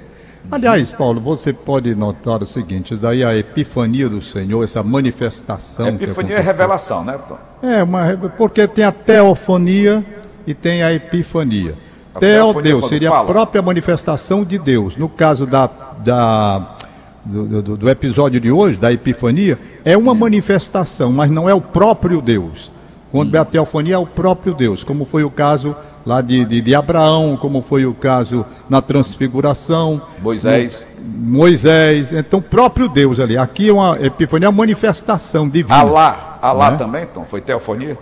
Aliás, 0.51 0.91
Paulo, 0.91 1.21
você 1.21 1.53
pode 1.53 1.95
notar 1.95 2.43
o 2.43 2.47
seguinte: 2.47 2.97
daí 2.97 3.23
a 3.25 3.37
epifania 3.37 4.09
do 4.09 4.21
Senhor, 4.21 4.65
essa 4.65 4.83
manifestação. 4.83 5.89
epifania 5.89 6.37
é 6.37 6.41
revelação, 6.41 7.05
né, 7.05 7.19
Tom? 7.29 7.39
É, 7.63 7.83
uma, 7.83 8.17
porque 8.37 8.67
tem 8.67 8.85
a 8.85 8.91
teofonia 8.91 10.05
e 10.47 10.53
tem 10.53 10.83
a 10.83 10.93
epifania. 10.93 11.77
A 12.15 12.19
Teo, 12.19 12.61
Deus, 12.61 12.89
seria 12.89 13.09
fala. 13.09 13.23
a 13.23 13.25
própria 13.25 13.63
manifestação 13.63 14.45
de 14.45 14.59
Deus. 14.59 14.97
No 14.97 15.09
caso 15.09 15.47
da, 15.47 15.67
da 16.05 16.77
do, 17.25 17.63
do, 17.63 17.77
do, 17.77 17.89
episódio 17.89 18.41
de 18.41 18.51
hoje, 18.51 18.79
da 18.79 18.93
epifania, 18.93 19.59
é 19.85 19.97
uma 19.97 20.15
manifestação, 20.15 21.13
mas 21.13 21.31
não 21.31 21.49
é 21.49 21.55
o 21.55 21.61
próprio 21.61 22.21
Deus. 22.21 22.71
Quando 23.13 23.35
hum. 23.35 23.41
a 23.41 23.45
teofonia 23.45 23.95
é 23.95 23.99
o 23.99 24.07
próprio 24.07 24.55
Deus, 24.55 24.83
como 24.83 25.05
foi 25.05 25.23
o 25.23 25.31
caso 25.31 25.77
lá 26.05 26.23
de, 26.23 26.47
de, 26.47 26.63
de, 26.63 26.75
Abraão, 26.75 27.37
como 27.37 27.61
foi 27.61 27.85
o 27.85 27.93
caso 27.93 28.45
na 28.71 28.81
transfiguração. 28.81 30.01
Moisés. 30.21 30.87
No, 30.99 31.37
Moisés. 31.37 32.13
Então, 32.15 32.39
o 32.39 32.43
próprio 32.43 32.89
Deus 32.89 33.21
ali. 33.21 33.37
Aqui 33.37 33.69
é 33.69 33.73
uma 33.73 33.99
epifania, 34.01 34.49
uma 34.49 34.57
manifestação 34.57 35.47
divina. 35.47 35.77
Alá. 35.77 36.39
Alá 36.41 36.71
né? 36.73 36.79
também, 36.79 37.03
então? 37.05 37.27
Foi 37.27 37.43
teofonia? 37.43 37.99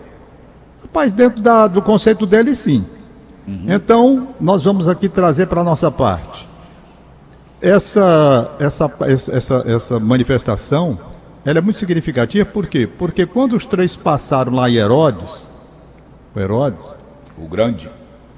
Rapaz, 0.81 1.13
dentro 1.13 1.41
da, 1.41 1.67
do 1.67 1.83
conceito 1.83 2.25
dele, 2.25 2.55
sim. 2.55 2.87
Uhum. 3.47 3.65
Então, 3.67 4.29
nós 4.41 4.63
vamos 4.63 4.89
aqui 4.89 5.09
trazer 5.09 5.47
para 5.47 5.61
a 5.61 5.65
nossa 5.65 5.91
parte. 5.91 6.49
Essa, 7.61 8.53
essa, 8.61 8.91
essa, 9.33 9.65
essa 9.67 10.01
manifestação, 10.01 10.99
ela 11.45 11.59
é 11.59 11.63
muito 11.63 11.79
significativa, 11.79 12.45
por 12.45 12.67
quê? 12.67 12.87
Porque 12.87 13.25
quando 13.25 13.55
os 13.55 13.65
três 13.65 13.97
passaram 13.97 14.53
lá 14.53 14.69
em 14.69 14.75
Herodes, 14.75 15.51
o 16.35 16.39
Herodes, 16.41 16.97
o 17.39 17.49
grande. 17.49 17.91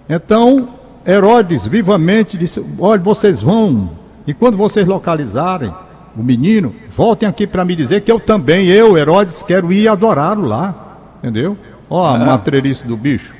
Então, 0.09 0.69
Herodes 1.07 1.67
vivamente 1.67 2.39
disse: 2.39 2.65
Olha, 2.79 3.01
vocês 3.01 3.41
vão, 3.41 3.91
e 4.27 4.33
quando 4.33 4.57
vocês 4.57 4.87
localizarem 4.87 5.75
o 6.17 6.23
menino, 6.23 6.75
voltem 6.91 7.29
aqui 7.29 7.47
para 7.47 7.65
me 7.65 7.75
dizer 7.75 8.03
que 8.03 8.13
eu 8.13 8.21
também, 8.21 8.69
eu, 8.69 8.97
Herodes, 8.97 9.43
quero 9.43 9.73
ir 9.73 9.89
adorá-lo 9.89 10.47
lá. 10.47 10.99
Entendeu? 11.19 11.57
Ó, 11.91 12.15
a 12.15 12.17
é. 12.17 12.25
matreirice 12.25 12.87
do 12.87 12.97
bicho. 12.97 13.35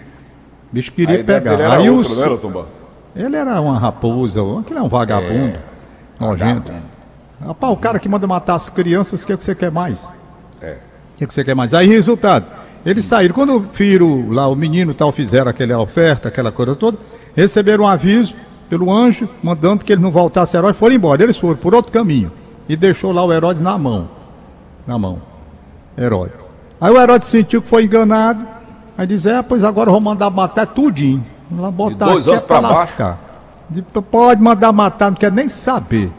O 0.71 0.75
bicho 0.75 0.93
queria 0.93 1.17
Aí 1.17 1.25
pegar. 1.25 1.55
Ele 1.55 1.63
Aí 1.65 1.91
outro, 1.91 2.13
os... 2.13 2.55
né, 2.55 2.65
Ele 3.15 3.37
era 3.37 3.61
uma 3.61 3.79
raposa, 3.79 4.41
aquele 4.61 4.79
é 4.79 4.83
um 4.83 4.89
vagabundo, 4.89 5.57
é, 5.57 5.61
nojento. 6.19 6.63
Vagabundo. 6.69 6.92
Rapaz, 7.47 7.73
o 7.73 7.77
cara 7.77 7.99
que 7.99 8.09
manda 8.09 8.27
matar 8.27 8.55
as 8.55 8.69
crianças, 8.69 9.23
o 9.23 9.27
que, 9.27 9.33
é 9.33 9.37
que 9.37 9.45
você 9.45 9.55
quer 9.55 9.71
mais? 9.71 10.13
É. 10.61 10.79
O 11.15 11.19
que, 11.19 11.25
é 11.25 11.27
que 11.27 11.35
você 11.35 11.45
quer 11.45 11.55
mais? 11.55 11.75
Aí, 11.75 11.89
resultado. 11.89 12.47
Eles 12.85 13.05
saíram. 13.05 13.35
Quando 13.35 13.57
o 13.57 13.63
filho, 13.73 14.31
lá, 14.31 14.49
o 14.49 14.57
menino 14.57 14.95
tal, 14.95 15.13
fizeram 15.13 15.51
aquela 15.51 15.81
oferta, 15.81 16.29
aquela 16.29 16.51
coisa 16.51 16.75
toda, 16.75 16.99
receberam 17.35 17.85
um 17.85 17.89
aviso 17.89 18.35
pelo 18.69 18.93
anjo, 18.93 19.29
mandando 19.43 19.85
que 19.85 19.93
eles 19.93 20.03
não 20.03 20.11
voltassem 20.11 20.59
a 20.59 20.63
Herodes, 20.63 20.79
foram 20.79 20.95
embora. 20.95 21.23
Eles 21.23 21.37
foram 21.37 21.57
por 21.57 21.75
outro 21.75 21.93
caminho. 21.93 22.33
E 22.69 22.77
deixou 22.77 23.13
lá 23.13 23.25
o 23.25 23.33
Herodes 23.33 23.61
na 23.61 23.77
mão. 23.77 24.09
Na 24.87 24.99
mão. 24.99 25.21
Herodes. 25.97 26.51
Aí 26.81 26.93
o 26.93 27.01
Herodes 27.01 27.29
sentiu 27.29 27.63
que 27.63 27.69
foi 27.69 27.85
enganado. 27.85 28.47
Aí 28.97 29.07
diz, 29.07 29.27
é, 29.27 29.43
pois 29.43 29.63
agora 29.63 29.89
eu 29.89 29.93
vou 29.93 30.01
mandar 30.01 30.31
matar 30.31 30.67
tudinho. 30.67 31.25
Vamos 31.51 31.65
lá 31.65 31.71
botar 31.71 32.13
aqui 32.13 32.33
é 32.33 32.41
pra 32.41 32.61
lascar. 32.61 33.21
Pode 34.11 34.43
mandar 34.43 34.73
matar, 34.73 35.11
não 35.11 35.17
quer 35.17 35.31
nem 35.31 35.49
saber. 35.49 36.11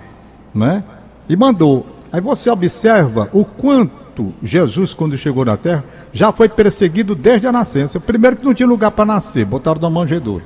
Né? 0.53 0.83
E 1.27 1.35
mandou. 1.35 1.85
Aí 2.11 2.21
você 2.21 2.49
observa 2.49 3.29
o 3.33 3.43
quanto 3.43 4.33
Jesus, 4.43 4.93
quando 4.93 5.17
chegou 5.17 5.43
na 5.43 5.57
terra, 5.57 5.83
já 6.11 6.31
foi 6.31 6.47
perseguido 6.47 7.15
desde 7.15 7.47
a 7.47 7.51
nascença. 7.51 7.99
Primeiro 7.99 8.37
que 8.37 8.45
não 8.45 8.53
tinha 8.53 8.67
lugar 8.67 8.91
para 8.91 9.05
nascer, 9.05 9.45
botaram 9.45 9.81
na 9.81 9.89
manjedoura. 9.89 10.43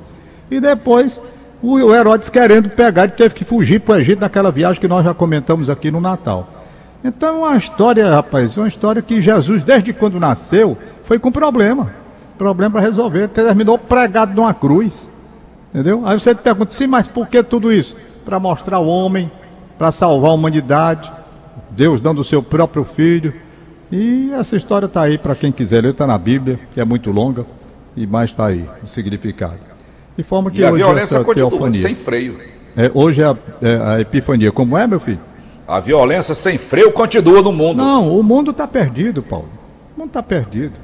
E 0.50 0.60
depois, 0.60 1.20
o 1.62 1.94
Herodes 1.94 2.30
querendo 2.30 2.70
pegar, 2.70 3.04
ele 3.04 3.12
teve 3.12 3.34
que 3.34 3.44
fugir 3.44 3.80
para 3.80 3.96
o 3.96 3.98
Egito 3.98 4.20
naquela 4.20 4.50
viagem 4.50 4.80
que 4.80 4.88
nós 4.88 5.04
já 5.04 5.12
comentamos 5.12 5.68
aqui 5.68 5.90
no 5.90 6.00
Natal. 6.00 6.48
Então 7.04 7.44
é 7.44 7.48
uma 7.48 7.56
história, 7.56 8.10
rapaz, 8.10 8.56
uma 8.56 8.66
história 8.66 9.02
que 9.02 9.20
Jesus, 9.20 9.62
desde 9.62 9.92
quando 9.92 10.18
nasceu, 10.18 10.76
foi 11.04 11.18
com 11.18 11.30
problema. 11.30 11.90
Problema 12.36 12.72
para 12.72 12.80
resolver. 12.80 13.28
Terminou 13.28 13.78
pregado 13.78 14.34
numa 14.34 14.54
cruz. 14.54 15.10
Entendeu? 15.72 16.02
Aí 16.04 16.18
você 16.18 16.34
pergunta, 16.34 16.72
sim, 16.72 16.86
mas 16.86 17.06
por 17.06 17.28
que 17.28 17.42
tudo 17.42 17.72
isso? 17.72 17.94
Para 18.24 18.40
mostrar 18.40 18.78
o 18.78 18.86
homem, 18.86 19.30
para 19.78 19.92
salvar 19.92 20.32
a 20.32 20.34
humanidade, 20.34 21.10
Deus 21.70 22.00
dando 22.00 22.20
o 22.20 22.24
seu 22.24 22.42
próprio 22.42 22.84
filho 22.84 23.32
e 23.90 24.30
essa 24.32 24.56
história 24.56 24.86
está 24.86 25.02
aí 25.02 25.16
para 25.16 25.34
quem 25.34 25.50
quiser 25.50 25.82
ler, 25.82 25.92
está 25.92 26.06
na 26.06 26.18
Bíblia, 26.18 26.60
que 26.74 26.80
é 26.80 26.84
muito 26.84 27.10
longa, 27.10 27.46
e 27.96 28.06
mais 28.06 28.30
está 28.30 28.46
aí 28.46 28.68
o 28.82 28.86
significado. 28.86 29.60
De 30.16 30.22
forma 30.22 30.50
que 30.50 30.60
e 30.60 30.64
hoje 30.64 30.82
a 30.82 30.86
violência 30.86 31.16
essa 31.16 31.24
continua, 31.24 31.50
teofonia. 31.50 31.80
sem 31.80 31.94
freio. 31.94 32.38
É, 32.76 32.90
hoje 32.92 33.22
é 33.22 33.26
a, 33.26 33.36
é 33.62 33.76
a 33.76 34.00
epifania. 34.00 34.52
Como 34.52 34.76
é, 34.76 34.86
meu 34.86 35.00
filho? 35.00 35.20
A 35.66 35.80
violência 35.80 36.34
sem 36.34 36.58
freio 36.58 36.92
continua 36.92 37.40
no 37.40 37.52
mundo. 37.52 37.78
Não, 37.78 38.14
o 38.14 38.22
mundo 38.22 38.50
está 38.50 38.66
perdido, 38.66 39.22
Paulo. 39.22 39.48
O 39.96 40.00
mundo 40.00 40.08
está 40.08 40.22
perdido. 40.22 40.74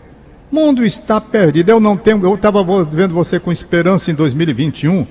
O 0.51 0.55
mundo 0.55 0.85
está 0.85 1.21
perdido. 1.21 1.71
Eu 1.71 1.81
não 1.81 1.97
tenho. 1.97 2.23
Eu 2.23 2.35
estava 2.35 2.63
vendo 2.85 3.13
você 3.13 3.41
com 3.41 3.51
esperança 3.51 4.11
em 4.11 4.15
2021. 4.15 5.07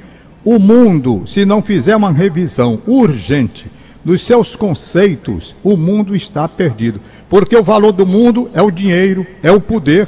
O 0.46 0.60
mundo, 0.60 1.24
se 1.26 1.46
não 1.46 1.62
fizer 1.62 1.96
uma 1.96 2.12
revisão 2.12 2.80
urgente 2.86 3.72
nos 4.04 4.22
seus 4.22 4.56
conceitos, 4.56 5.56
o 5.64 5.78
mundo 5.78 6.16
está 6.16 6.48
perdido. 6.48 7.00
Porque 7.30 7.56
o 7.56 7.64
valor 7.64 7.94
do 7.94 8.06
mundo 8.06 8.50
é 8.54 8.62
o 8.62 8.70
dinheiro, 8.70 9.26
é 9.42 9.52
o 9.52 9.62
poder. 9.62 10.08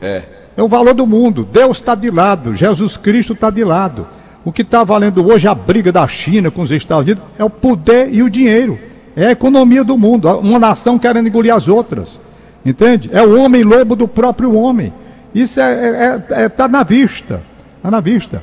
É. 0.00 0.22
É 0.56 0.62
o 0.62 0.68
valor 0.68 0.94
do 0.94 1.06
mundo. 1.06 1.48
Deus 1.50 1.78
está 1.78 1.94
de 1.94 2.10
lado, 2.10 2.54
Jesus 2.54 2.96
Cristo 2.96 3.32
está 3.32 3.50
de 3.50 3.64
lado. 3.64 4.06
O 4.44 4.52
que 4.52 4.62
está 4.62 4.84
valendo 4.84 5.26
hoje 5.26 5.46
a 5.46 5.54
briga 5.54 5.90
da 5.90 6.06
China 6.06 6.50
com 6.50 6.62
os 6.62 6.70
Estados 6.70 7.04
Unidos 7.04 7.24
é 7.38 7.44
o 7.44 7.50
poder 7.50 8.12
e 8.12 8.22
o 8.22 8.30
dinheiro. 8.30 8.78
É 9.16 9.26
a 9.26 9.32
economia 9.32 9.84
do 9.84 9.96
mundo. 9.96 10.28
Uma 10.38 10.58
nação 10.58 10.98
querendo 10.98 11.28
engolir 11.28 11.54
as 11.54 11.68
outras. 11.68 12.20
Entende? 12.64 13.08
É 13.12 13.22
o 13.22 13.40
homem 13.40 13.62
lobo 13.62 13.96
do 13.96 14.08
próprio 14.08 14.54
homem. 14.54 14.92
Isso 15.34 15.60
está 15.60 15.70
é, 15.70 16.22
é, 16.30 16.44
é, 16.44 16.48
tá 16.48 16.68
na 16.68 16.82
vista. 16.82 17.42
Está 17.76 17.90
na 17.90 18.00
vista. 18.00 18.42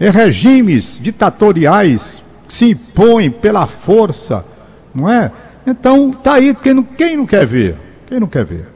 É 0.00 0.08
regimes 0.08 0.98
ditatoriais 0.98 2.22
se 2.48 2.70
impõe 2.70 3.30
pela 3.30 3.66
força, 3.66 4.42
não 4.94 5.06
é? 5.06 5.30
Então, 5.66 6.10
tá 6.10 6.34
aí, 6.34 6.54
quem 6.54 6.72
não, 6.72 6.82
quem 6.82 7.18
não 7.18 7.26
quer 7.26 7.46
ver? 7.46 7.76
Quem 8.06 8.18
não 8.18 8.26
quer 8.26 8.46
ver? 8.46 8.66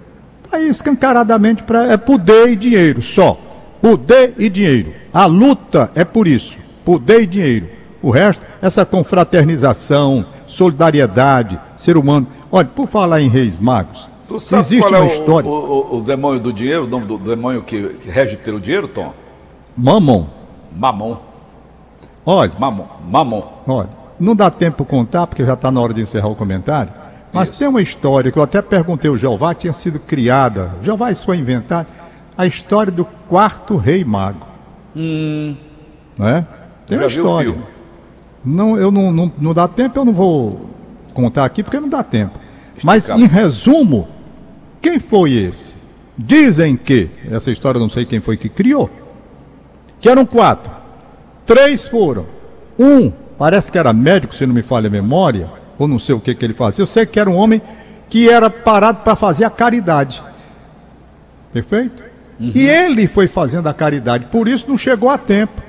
Tá 0.49 0.59
aí 0.59 0.69
escancaradamente 0.69 1.63
para 1.63 1.91
é 1.91 1.97
poder 1.97 2.51
e 2.51 2.57
dinheiro, 2.57 3.01
só. 3.01 3.41
Poder 3.81 4.35
e 4.37 4.51
dinheiro. 4.51 4.93
A 5.15 5.25
luta 5.25 5.91
é 5.95 6.05
por 6.05 6.29
isso, 6.29 6.59
poder 6.85 7.23
e 7.23 7.27
dinheiro. 7.27 7.69
O 8.03 8.11
resto, 8.11 8.47
essa 8.61 8.85
confraternização, 8.85 10.27
solidariedade, 10.47 11.59
ser 11.75 11.97
humano. 11.97 12.27
Olha, 12.53 12.69
por 12.69 12.87
falar 12.87 13.23
em 13.23 13.29
reis 13.29 13.59
magos, 13.59 14.11
tu 14.29 14.39
sabe 14.39 14.61
existe 14.61 14.83
qual 14.83 14.95
é 14.95 14.99
uma 14.99 15.07
história. 15.07 15.51
O, 15.51 15.55
o, 15.55 15.97
o, 15.97 16.01
demônio 16.03 16.39
do 16.39 16.53
dinheiro, 16.53 16.85
o 16.85 16.87
nome 16.87 17.07
do 17.07 17.17
demônio 17.17 17.63
que, 17.63 17.95
que 17.95 18.11
rege 18.11 18.37
pelo 18.37 18.61
dinheiro, 18.61 18.89
Tom? 18.89 19.15
Mamon. 19.75 20.44
Mamon. 20.75 21.17
Olha. 22.25 22.53
Mamon. 22.59 22.87
Mamon. 23.09 23.45
Olha, 23.67 23.89
não 24.19 24.35
dá 24.35 24.51
tempo 24.51 24.85
contar, 24.85 25.27
porque 25.27 25.45
já 25.45 25.55
está 25.55 25.71
na 25.71 25.81
hora 25.81 25.95
de 25.95 26.01
encerrar 26.01 26.29
o 26.29 26.37
comentário. 26.37 26.93
Mas 27.33 27.51
isso. 27.51 27.59
tem 27.59 27.69
uma 27.69 27.83
história 27.83 28.31
que 28.31 28.39
eu 28.39 28.43
até 28.43 28.63
perguntei 28.63 29.11
ao 29.11 29.17
Jeová, 29.17 29.55
tinha 29.55 29.73
sido 29.73 29.99
criada. 29.99 30.71
Jeová, 30.83 31.11
isso 31.11 31.25
foi 31.25 31.37
inventado. 31.37 31.89
A 32.37 32.47
história 32.47 32.93
do 32.93 33.05
quarto 33.29 33.77
rei 33.77 34.05
mago. 34.05 34.47
Hum. 34.95 35.57
Não 36.17 36.29
é? 36.29 36.47
Tem 36.87 36.97
uma 36.97 37.07
história. 37.07 37.55
Não, 38.45 38.79
eu 38.79 38.91
não, 38.91 39.11
não, 39.11 39.33
não 39.39 39.55
dá 39.55 39.67
tempo, 39.67 39.99
eu 39.99 40.05
não 40.05 40.13
vou 40.13 40.71
contar 41.13 41.45
aqui, 41.45 41.63
porque 41.63 41.81
não 41.81 41.89
dá 41.89 42.03
tempo. 42.03 42.39
Mas, 42.83 43.09
em 43.09 43.27
resumo, 43.27 44.07
quem 44.81 45.01
foi 45.01 45.33
esse? 45.33 45.77
Dizem 46.17 46.77
que, 46.77 47.11
essa 47.31 47.51
história 47.51 47.79
eu 47.79 47.83
não 47.83 47.89
sei 47.89 48.05
quem 48.05 48.21
foi 48.21 48.37
que 48.37 48.49
criou, 48.49 48.91
que 50.05 50.09
eram 50.11 50.27
quatro. 50.27 50.71
Três 51.47 51.89
foram. 51.89 52.27
Um, 52.79 53.11
parece 53.39 53.73
que 53.73 53.79
era 53.79 53.91
médico, 53.91 54.35
se 54.35 54.45
não 54.45 54.53
me 54.53 54.63
falha 54.63 54.89
a 54.89 54.91
memória, 54.91 55.49
ou 55.79 55.89
não 55.89 55.99
sei 55.99 56.15
o 56.15 56.21
que, 56.21 56.35
que 56.35 56.45
ele 56.45 56.53
fazia. 56.53 56.83
Eu 56.83 56.87
sei 56.87 57.07
que 57.07 57.19
era 57.19 57.31
um 57.31 57.35
homem 57.35 57.63
que 58.11 58.29
era 58.29 58.51
parado 58.51 58.99
para 58.99 59.17
fazer 59.17 59.47
a 59.47 59.51
caridade. 59.51 60.23
Perfeito? 61.55 62.03
Uhum. 62.39 62.53
E 62.55 62.67
ele 62.69 63.07
foi 63.07 63.27
fazendo 63.27 63.67
a 63.67 63.73
caridade, 63.73 64.27
por 64.27 64.47
isso 64.47 64.67
não 64.69 64.77
chegou 64.77 65.09
a 65.09 65.17
tempo. 65.17 65.63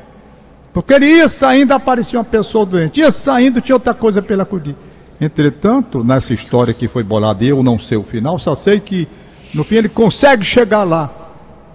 Porque 0.74 0.94
ele 0.94 1.06
ia 1.06 1.30
saindo, 1.30 1.72
aparecia 1.72 2.20
uma 2.20 2.26
pessoa 2.26 2.66
doente, 2.66 3.00
ia 3.00 3.12
saindo, 3.12 3.62
tinha 3.62 3.78
outra 3.78 3.94
coisa 3.94 4.22
pela 4.22 4.44
acudir. 4.44 4.76
Entretanto, 5.22 6.04
nessa 6.04 6.34
história 6.34 6.74
que 6.74 6.90
foi 6.90 7.04
bolada, 7.04 7.46
eu 7.46 7.64
não 7.64 7.80
sei 7.80 7.98
o 7.98 8.04
final, 8.04 8.38
só 8.38 8.54
sei 8.54 8.82
que 8.82 9.08
no 9.54 9.64
fim 9.64 9.76
ele 9.76 9.88
consegue 9.88 10.44
chegar 10.44 10.84
lá, 10.84 11.10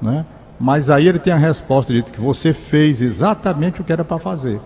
né? 0.02 0.26
Mas 0.61 0.90
aí 0.90 1.09
ele 1.09 1.19
tem 1.19 1.33
a 1.33 1.38
resposta 1.38 1.90
dito 1.90 2.12
que 2.12 2.21
você 2.21 2.52
fez 2.52 3.00
exatamente 3.00 3.81
o 3.81 3.85
que 3.85 3.90
era 3.90 4.05
para 4.05 4.19
fazer, 4.19 4.61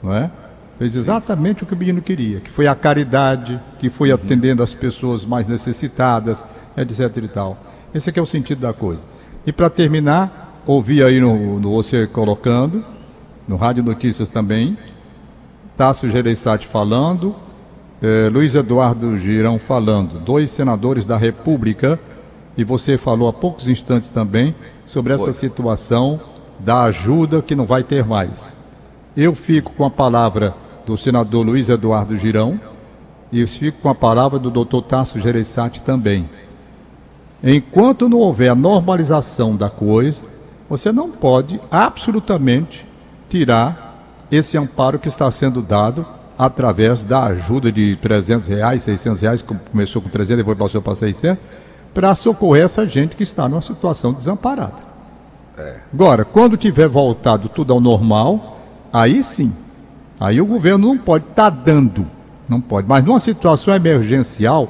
não 0.00 0.14
é? 0.14 0.30
Fez 0.78 0.94
exatamente 0.94 1.64
o 1.64 1.66
que 1.66 1.74
o 1.74 1.76
menino 1.76 2.00
queria, 2.00 2.38
que 2.38 2.50
foi 2.50 2.68
a 2.68 2.76
caridade, 2.76 3.60
que 3.80 3.90
foi 3.90 4.10
uhum. 4.10 4.14
atendendo 4.14 4.62
as 4.62 4.72
pessoas 4.72 5.24
mais 5.24 5.48
necessitadas, 5.48 6.44
etc 6.76 7.24
e 7.24 7.28
tal. 7.28 7.58
Esse 7.92 8.10
aqui 8.10 8.20
é 8.20 8.22
o 8.22 8.26
sentido 8.26 8.60
da 8.60 8.72
coisa. 8.72 9.04
E 9.44 9.52
para 9.52 9.68
terminar, 9.68 10.62
ouvi 10.64 11.02
aí 11.02 11.18
no, 11.18 11.58
no, 11.58 11.72
você 11.72 12.06
colocando, 12.06 12.84
no 13.48 13.56
Rádio 13.56 13.82
Notícias 13.82 14.28
também, 14.28 14.78
Tasso 15.76 16.08
Gereissati 16.08 16.68
falando, 16.68 17.34
eh, 18.00 18.28
Luiz 18.30 18.54
Eduardo 18.54 19.16
Girão 19.16 19.58
falando, 19.58 20.20
dois 20.20 20.52
senadores 20.52 21.04
da 21.04 21.16
República, 21.16 21.98
e 22.56 22.62
você 22.62 22.96
falou 22.96 23.28
há 23.28 23.32
poucos 23.32 23.66
instantes 23.66 24.08
também 24.08 24.54
sobre 24.86 25.12
essa 25.12 25.32
situação 25.32 26.20
da 26.58 26.84
ajuda 26.84 27.42
que 27.42 27.54
não 27.54 27.66
vai 27.66 27.82
ter 27.82 28.04
mais. 28.04 28.56
Eu 29.16 29.34
fico 29.34 29.72
com 29.72 29.84
a 29.84 29.90
palavra 29.90 30.54
do 30.86 30.96
senador 30.96 31.44
Luiz 31.44 31.68
Eduardo 31.68 32.16
Girão 32.16 32.60
e 33.32 33.40
eu 33.40 33.48
fico 33.48 33.82
com 33.82 33.88
a 33.88 33.94
palavra 33.94 34.38
do 34.38 34.50
doutor 34.50 34.82
Tasso 34.82 35.20
Gereissati 35.20 35.82
também. 35.82 36.30
Enquanto 37.42 38.08
não 38.08 38.18
houver 38.18 38.48
a 38.48 38.54
normalização 38.54 39.56
da 39.56 39.68
coisa, 39.68 40.24
você 40.68 40.92
não 40.92 41.10
pode 41.10 41.60
absolutamente 41.70 42.86
tirar 43.28 44.26
esse 44.30 44.56
amparo 44.56 44.98
que 44.98 45.08
está 45.08 45.30
sendo 45.30 45.60
dado 45.60 46.06
através 46.38 47.02
da 47.02 47.24
ajuda 47.24 47.72
de 47.72 47.96
300 47.96 48.48
reais, 48.48 48.82
600 48.82 49.20
reais, 49.22 49.42
começou 49.42 50.02
com 50.02 50.08
300, 50.08 50.38
depois 50.38 50.58
passou 50.58 50.82
para 50.82 50.94
600, 50.94 51.42
para 51.96 52.14
socorrer 52.14 52.62
essa 52.62 52.86
gente 52.86 53.16
que 53.16 53.22
está 53.22 53.48
numa 53.48 53.62
situação 53.62 54.12
desamparada. 54.12 54.84
É. 55.56 55.76
Agora, 55.90 56.26
quando 56.26 56.54
tiver 56.54 56.86
voltado 56.86 57.48
tudo 57.48 57.72
ao 57.72 57.80
normal, 57.80 58.58
aí 58.92 59.24
sim, 59.24 59.50
aí 60.20 60.38
o 60.38 60.44
governo 60.44 60.88
não 60.88 60.98
pode 60.98 61.24
estar 61.24 61.50
tá 61.50 61.56
dando, 61.64 62.06
não 62.46 62.60
pode. 62.60 62.86
Mas 62.86 63.02
numa 63.02 63.18
situação 63.18 63.74
emergencial, 63.74 64.68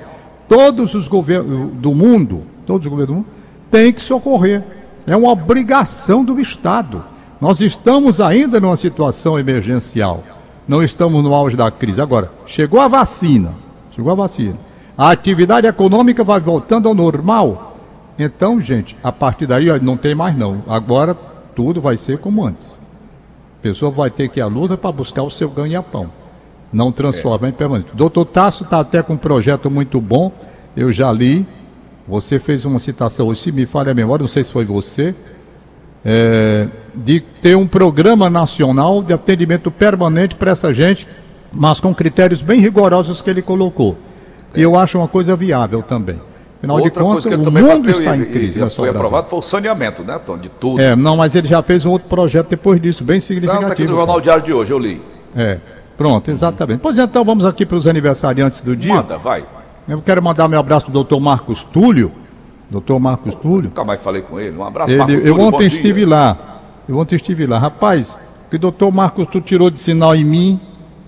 todos 0.49 0.95
os 0.95 1.09
governos 1.09 1.73
do 1.73 1.93
mundo, 1.93 2.45
todos 2.65 2.87
os 2.87 2.91
governos 2.91 3.17
do 3.17 3.19
mundo, 3.23 3.29
têm 3.73 3.93
que 3.93 4.01
socorrer. 4.01 4.63
É 5.05 5.17
uma 5.17 5.33
obrigação 5.33 6.25
do 6.25 6.39
Estado. 6.39 7.05
Nós 7.41 7.61
estamos 7.61 8.21
ainda 8.21 8.61
numa 8.61 8.77
situação 8.77 9.37
emergencial. 9.37 10.23
Não 10.69 10.81
estamos 10.81 11.25
no 11.25 11.35
auge 11.35 11.57
da 11.57 11.73
crise. 11.73 12.01
Agora, 12.01 12.31
chegou 12.47 12.81
a 12.81 12.87
vacina. 12.87 13.53
Chegou 13.91 14.13
a 14.13 14.15
vacina. 14.15 14.66
A 14.97 15.11
atividade 15.11 15.67
econômica 15.67 16.25
vai 16.25 16.41
voltando 16.41 16.89
ao 16.89 16.95
normal. 16.95 17.77
Então, 18.19 18.61
gente, 18.61 18.97
a 19.03 19.13
partir 19.13 19.47
daí 19.47 19.67
não 19.81 19.97
tem 19.97 20.15
mais 20.15 20.37
não. 20.37 20.63
Agora 20.67 21.15
tudo 21.55 21.81
vai 21.81 21.97
ser 21.97 22.19
como 22.19 22.45
antes. 22.45 22.81
A 23.59 23.63
pessoa 23.63 23.91
vai 23.91 24.11
ter 24.11 24.29
que 24.29 24.41
ir 24.41 24.43
à 24.43 24.47
luta 24.47 24.77
para 24.77 24.93
buscar 24.93 25.23
o 25.23 25.31
seu 25.31 25.51
ganha-pão. 25.51 26.11
Não 26.73 26.91
transformar 26.91 27.47
é. 27.47 27.51
em 27.51 27.53
permanente. 27.53 27.91
Doutor 27.95 28.25
Tasso 28.25 28.65
está 28.65 28.81
até 28.81 29.03
com 29.03 29.15
um 29.15 29.19
projeto 29.19 29.71
muito 29.71 30.01
bom. 30.01 30.33
Eu 30.77 30.91
já 30.91 31.13
li. 31.13 31.47
Você 32.09 32.39
fez 32.39 32.65
uma 32.65 32.79
citação 32.79 33.27
hoje, 33.27 33.41
se 33.41 33.53
me 33.53 33.67
falha 33.67 33.91
a 33.91 33.95
memória, 33.95 34.23
não 34.23 34.29
sei 34.29 34.45
se 34.45 34.53
foi 34.53 34.65
você 34.65 35.13
é, 36.09 36.69
de 36.95 37.19
ter 37.19 37.57
um 37.57 37.67
programa 37.67 38.31
nacional 38.31 39.03
de 39.03 39.13
atendimento 39.13 39.73
permanente 39.73 40.37
para 40.37 40.53
essa 40.53 40.73
gente, 40.73 41.09
mas 41.53 41.81
com 41.81 41.93
critérios 41.93 42.43
bem 42.43 42.61
rigorosos 42.61 43.21
que 43.21 43.29
ele 43.29 43.43
colocou. 43.43 43.99
E 44.57 44.63
eu 44.63 44.77
acho 44.77 44.99
uma 44.99 45.09
coisa 45.09 45.37
viável 45.37 45.83
também. 45.83 46.21
Afinal 46.59 46.79
Outra 46.79 46.91
de 46.91 46.99
contas, 46.99 47.25
o 47.27 47.51
mundo 47.51 47.91
está 47.91 48.17
em 48.17 48.25
crise. 48.25 48.63
E, 48.63 48.71
foi 48.71 48.89
aprovado 48.89 49.29
foi 49.29 49.39
o 49.39 49.43
saneamento, 49.43 50.03
né, 50.03 50.19
Tom? 50.25 50.39
De 50.39 50.49
tudo. 50.49 50.81
É, 50.81 50.97
não, 50.97 51.17
mas 51.17 51.35
ele 51.35 51.47
já 51.47 51.63
fez 51.63 51.85
um 51.85 51.91
outro 51.91 52.09
projeto 52.09 52.49
depois 52.49 52.81
disso, 52.81 53.05
bem 53.05 53.21
significativo. 53.21 53.63
Não, 53.63 53.69
tá 53.69 53.75
aqui 53.75 53.85
no 53.85 53.95
Jornal 53.95 54.21
Diário 54.21 54.43
de 54.43 54.53
hoje, 54.53 54.73
eu 54.73 54.79
li. 54.79 55.03
É, 55.37 55.59
pronto, 55.97 56.31
exatamente. 56.31 56.81
Pois 56.81 56.97
então, 56.99 57.25
vamos 57.25 57.45
aqui 57.45 57.67
para 57.67 57.77
os 57.77 57.87
aniversariantes 57.87 58.63
do 58.63 58.75
dia. 58.75 58.95
Manda, 58.95 59.19
vai. 59.19 59.45
Eu 59.87 60.01
quero 60.01 60.23
mandar 60.23 60.49
meu 60.49 60.59
abraço 60.59 60.87
para 60.87 60.91
o 60.91 60.95
doutor 60.95 61.21
Marcos 61.21 61.63
Túlio, 61.63 62.11
doutor 62.71 62.99
Marcos 62.99 63.35
Túlio. 63.35 63.65
Nunca 63.65 63.85
mais 63.85 64.03
falei 64.03 64.23
com 64.23 64.41
ele. 64.41 64.57
Um 64.57 64.65
abraço, 64.65 64.91
ele, 64.91 64.99
Marcos 64.99 65.27
Eu 65.27 65.39
ontem 65.39 65.67
estive 65.67 66.01
dia. 66.01 66.09
lá. 66.09 66.39
Eu 66.89 66.99
ontem 66.99 67.17
estive 67.17 67.47
lá. 67.47 67.59
Rapaz, 67.59 68.19
o 68.47 68.51
que 68.51 68.57
o 68.57 68.59
doutor 68.59 68.91
Marcos 68.91 69.27
Túlio 69.29 69.43
tirou 69.43 69.71
de 69.71 69.81
sinal 69.81 70.17
em 70.17 70.25
mim, 70.25 70.61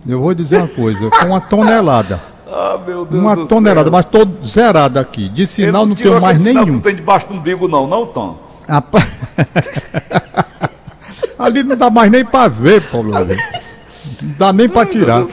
eu 0.07 0.21
vou 0.21 0.35
dizer 0.35 0.59
uma 0.59 0.69
coisa, 0.69 1.11
com 1.11 1.27
uma 1.27 1.41
tonelada. 1.41 2.21
Ah, 2.59 2.81
meu 2.85 3.07
Deus 3.07 3.23
Uma 3.23 3.47
tonelada, 3.47 3.85
céu. 3.85 3.93
mas 3.93 4.05
todo 4.07 4.45
zerado 4.45 4.99
aqui. 4.99 5.29
De 5.29 5.47
sinal 5.47 5.87
não, 5.87 5.95
tenho 5.95 6.21
mais 6.21 6.45
nenhum. 6.45 6.67
Não 6.67 6.81
tem 6.81 6.97
debaixo 6.97 7.29
do 7.29 7.35
umbigo 7.35 7.69
não, 7.69 7.87
não, 7.87 8.05
Tom? 8.07 8.37
Rapaz... 8.69 9.07
Ali 11.39 11.63
não 11.63 11.77
dá 11.77 11.89
mais 11.89 12.11
nem 12.11 12.25
para 12.25 12.49
ver, 12.49 12.83
Paulo. 12.91 13.13
Não 13.13 13.25
dá 14.37 14.53
nem 14.53 14.69
para 14.69 14.85
tirar. 14.87 15.25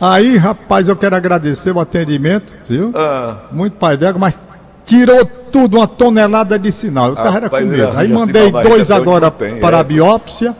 Aí, 0.00 0.36
rapaz, 0.36 0.86
eu 0.86 0.94
quero 0.94 1.16
agradecer 1.16 1.72
o 1.72 1.80
atendimento, 1.80 2.54
viu? 2.68 2.92
Ah. 2.94 3.38
Muito 3.50 3.76
pai 3.76 3.96
dela, 3.96 4.16
mas 4.16 4.38
tirou 4.84 5.26
tudo, 5.26 5.76
uma 5.76 5.88
tonelada 5.88 6.56
de 6.56 6.70
sinal. 6.70 7.08
Eu 7.08 7.16
tava 7.16 7.46
ah, 7.46 7.50
com 7.50 7.60
medo. 7.60 7.98
Aí 7.98 8.08
mandei 8.08 8.52
dois 8.52 8.92
agora 8.92 9.28
para 9.30 9.78
a 9.78 9.80
é. 9.80 9.84
biópsia. 9.84 10.54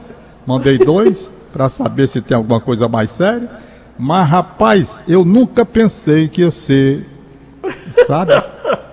Mandei 0.44 0.76
dois 0.76 1.30
para 1.52 1.68
saber 1.68 2.08
se 2.08 2.20
tem 2.20 2.36
alguma 2.36 2.60
coisa 2.60 2.88
mais 2.88 3.10
séria. 3.10 3.48
Mas, 4.00 4.26
rapaz, 4.26 5.04
eu 5.06 5.26
nunca 5.26 5.62
pensei 5.62 6.26
que 6.26 6.40
ia 6.40 6.50
ser, 6.50 7.06
sabe? 8.06 8.32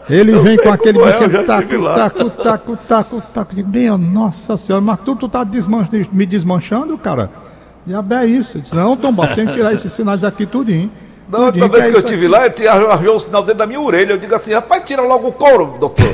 Ele 0.10 0.34
eu 0.36 0.44
vem 0.44 0.58
com 0.58 0.70
aquele 0.70 1.00
bicho, 1.00 1.46
taco, 1.46 1.80
taco, 1.80 2.30
taco, 2.30 2.78
taco, 2.86 3.24
taco. 3.34 3.56
Minha 3.66 3.98
nossa 3.98 4.58
senhora, 4.58 4.84
mas 4.84 5.00
tu, 5.00 5.16
tu 5.16 5.30
tá 5.30 5.46
desman 5.46 5.88
me 6.12 6.26
desmanchando, 6.26 6.98
cara? 6.98 7.32
E 7.88 7.94
é 7.94 8.26
isso. 8.26 8.58
Eu 8.58 8.62
disse, 8.62 8.76
não, 8.76 8.98
Tom, 8.98 9.16
tem 9.34 9.48
que 9.48 9.54
tirar 9.54 9.74
esses 9.74 9.94
sinais 9.94 10.26
aqui 10.26 10.46
tudinho. 10.46 10.92
Da 11.30 11.40
última 11.40 11.70
vez 11.70 11.88
que, 11.88 11.96
eu 11.96 12.00
estive 12.00 12.28
lá, 12.28 12.46
ele 12.46 12.68
arranjou 12.68 13.16
o 13.16 13.20
sinal 13.20 13.44
dentro 13.44 13.60
da 13.60 13.66
minha 13.66 13.80
orelha. 13.80 14.12
Eu 14.12 14.18
digo 14.18 14.36
assim, 14.36 14.54
rapaz, 14.54 14.84
tira 14.86 15.02
logo 15.02 15.30
o 15.30 15.32
couro, 15.32 15.78
doutor. 15.80 16.06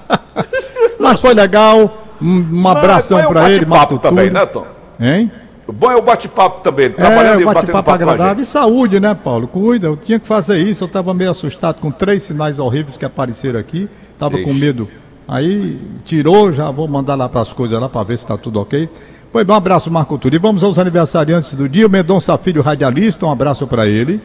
Mas 1.00 1.18
foi 1.20 1.32
legal. 1.32 2.02
Um, 2.20 2.60
um 2.60 2.68
abração 2.68 3.18
é 3.18 3.26
para 3.26 3.50
ele, 3.50 3.64
Marco 3.64 3.98
também, 3.98 4.28
né, 4.30 4.44
Tom? 4.44 4.66
Hein? 5.00 5.32
Bom 5.66 5.90
é 5.90 5.96
o 5.96 6.02
bate-papo 6.02 6.60
também, 6.60 6.90
trabalhando 6.90 7.38
é, 7.38 7.42
e 7.42 7.44
bate-papo 7.46 7.90
agradável 7.90 8.42
e 8.42 8.46
saúde, 8.46 9.00
né, 9.00 9.14
Paulo? 9.14 9.48
Cuida, 9.48 9.86
eu 9.86 9.96
tinha 9.96 10.20
que 10.20 10.26
fazer 10.26 10.58
isso, 10.58 10.84
eu 10.84 10.86
estava 10.86 11.14
meio 11.14 11.30
assustado 11.30 11.80
com 11.80 11.90
três 11.90 12.22
sinais 12.22 12.58
horríveis 12.58 12.98
que 12.98 13.04
apareceram 13.04 13.58
aqui, 13.58 13.88
estava 14.12 14.38
com 14.42 14.52
medo. 14.52 14.88
Aí 15.26 15.80
tirou, 16.04 16.52
já 16.52 16.70
vou 16.70 16.86
mandar 16.86 17.14
lá 17.14 17.28
para 17.28 17.40
as 17.40 17.52
coisas 17.52 17.80
lá 17.80 17.88
para 17.88 18.02
ver 18.02 18.18
se 18.18 18.24
está 18.24 18.36
tudo 18.36 18.60
ok. 18.60 18.90
Pois 19.32 19.46
bem, 19.46 19.54
um 19.54 19.56
abraço, 19.56 19.90
Marco 19.90 20.18
Túlio. 20.18 20.36
E 20.36 20.38
vamos 20.38 20.62
aos 20.62 20.78
aniversariantes 20.78 21.54
do 21.54 21.68
dia. 21.68 21.86
O 21.86 21.90
Mendonça 21.90 22.36
Filho, 22.36 22.62
radialista, 22.62 23.24
um 23.26 23.32
abraço 23.32 23.66
para 23.66 23.86
ele. 23.86 24.20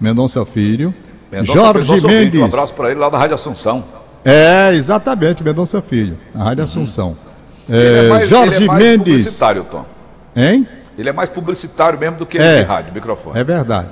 Mendonça 0.00 0.44
Filho. 0.46 0.94
Mendonça 1.30 1.82
Jorge 1.82 2.06
Mendes. 2.06 2.40
Um 2.40 2.44
abraço 2.44 2.74
para 2.74 2.90
ele 2.90 3.00
lá 3.00 3.10
da 3.10 3.18
Rádio 3.18 3.34
Assunção. 3.34 3.84
É, 4.24 4.72
exatamente, 4.72 5.42
Mendonça 5.42 5.82
Filho, 5.82 6.16
na 6.34 6.44
Rádio 6.44 6.64
uhum. 6.64 6.70
Assunção. 6.70 7.16
É, 7.68 8.06
é 8.06 8.08
mais, 8.08 8.28
Jorge 8.28 8.64
é 8.64 8.72
Mendes. 8.72 8.98
Publicitário, 8.98 9.64
Tom. 9.64 9.84
Hein? 10.36 10.68
Ele 10.98 11.08
é 11.08 11.12
mais 11.12 11.30
publicitário 11.30 11.98
mesmo 11.98 12.18
do 12.18 12.26
que 12.26 12.38
é, 12.38 12.58
de 12.58 12.62
rádio, 12.62 12.92
microfone. 12.92 13.38
É 13.38 13.42
verdade. 13.42 13.88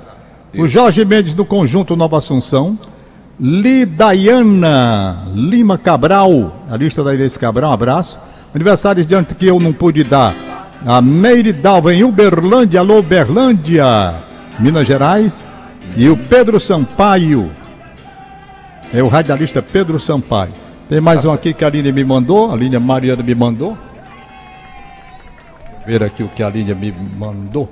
Isso. 0.53 0.63
O 0.63 0.67
Jorge 0.67 1.03
Mendes 1.03 1.33
do 1.33 1.43
Conjunto 1.43 1.95
Nova 1.95 2.17
Assunção. 2.17 2.79
Lidaiana 3.37 5.25
Lima 5.33 5.77
Cabral, 5.77 6.63
a 6.69 6.77
lista 6.77 7.03
da 7.03 7.13
Inês 7.13 7.35
Cabral, 7.35 7.69
um 7.71 7.73
abraço. 7.73 8.17
Aniversários 8.53 9.05
de 9.05 9.21
que 9.35 9.45
eu 9.45 9.59
não 9.59 9.73
pude 9.73 10.05
dar 10.05 10.33
a 10.85 11.01
Meire 11.01 11.51
Dalva 11.51 11.93
em 11.93 12.03
Uberlândia, 12.03 12.79
alô 12.79 12.99
Uberlândia, 12.99 14.15
Minas 14.57 14.87
Gerais, 14.87 15.43
e 15.97 16.07
o 16.07 16.15
Pedro 16.15 16.59
Sampaio, 16.59 17.51
é 18.93 19.03
o 19.03 19.07
radialista 19.07 19.61
Pedro 19.61 19.99
Sampaio. 19.99 20.53
Tem 20.87 21.01
mais 21.01 21.23
tá 21.23 21.29
um 21.29 21.33
aqui 21.33 21.53
que 21.53 21.65
a 21.65 21.67
Aline 21.67 21.91
me 21.91 22.05
mandou, 22.05 22.51
a 22.51 22.53
Aline 22.53 22.77
Mariana 22.77 23.23
me 23.23 23.35
mandou. 23.35 23.77
Ver 25.85 26.03
aqui 26.03 26.23
o 26.23 26.29
que 26.29 26.41
a 26.41 26.47
Aline 26.47 26.73
me 26.73 26.91
mandou. 26.91 27.69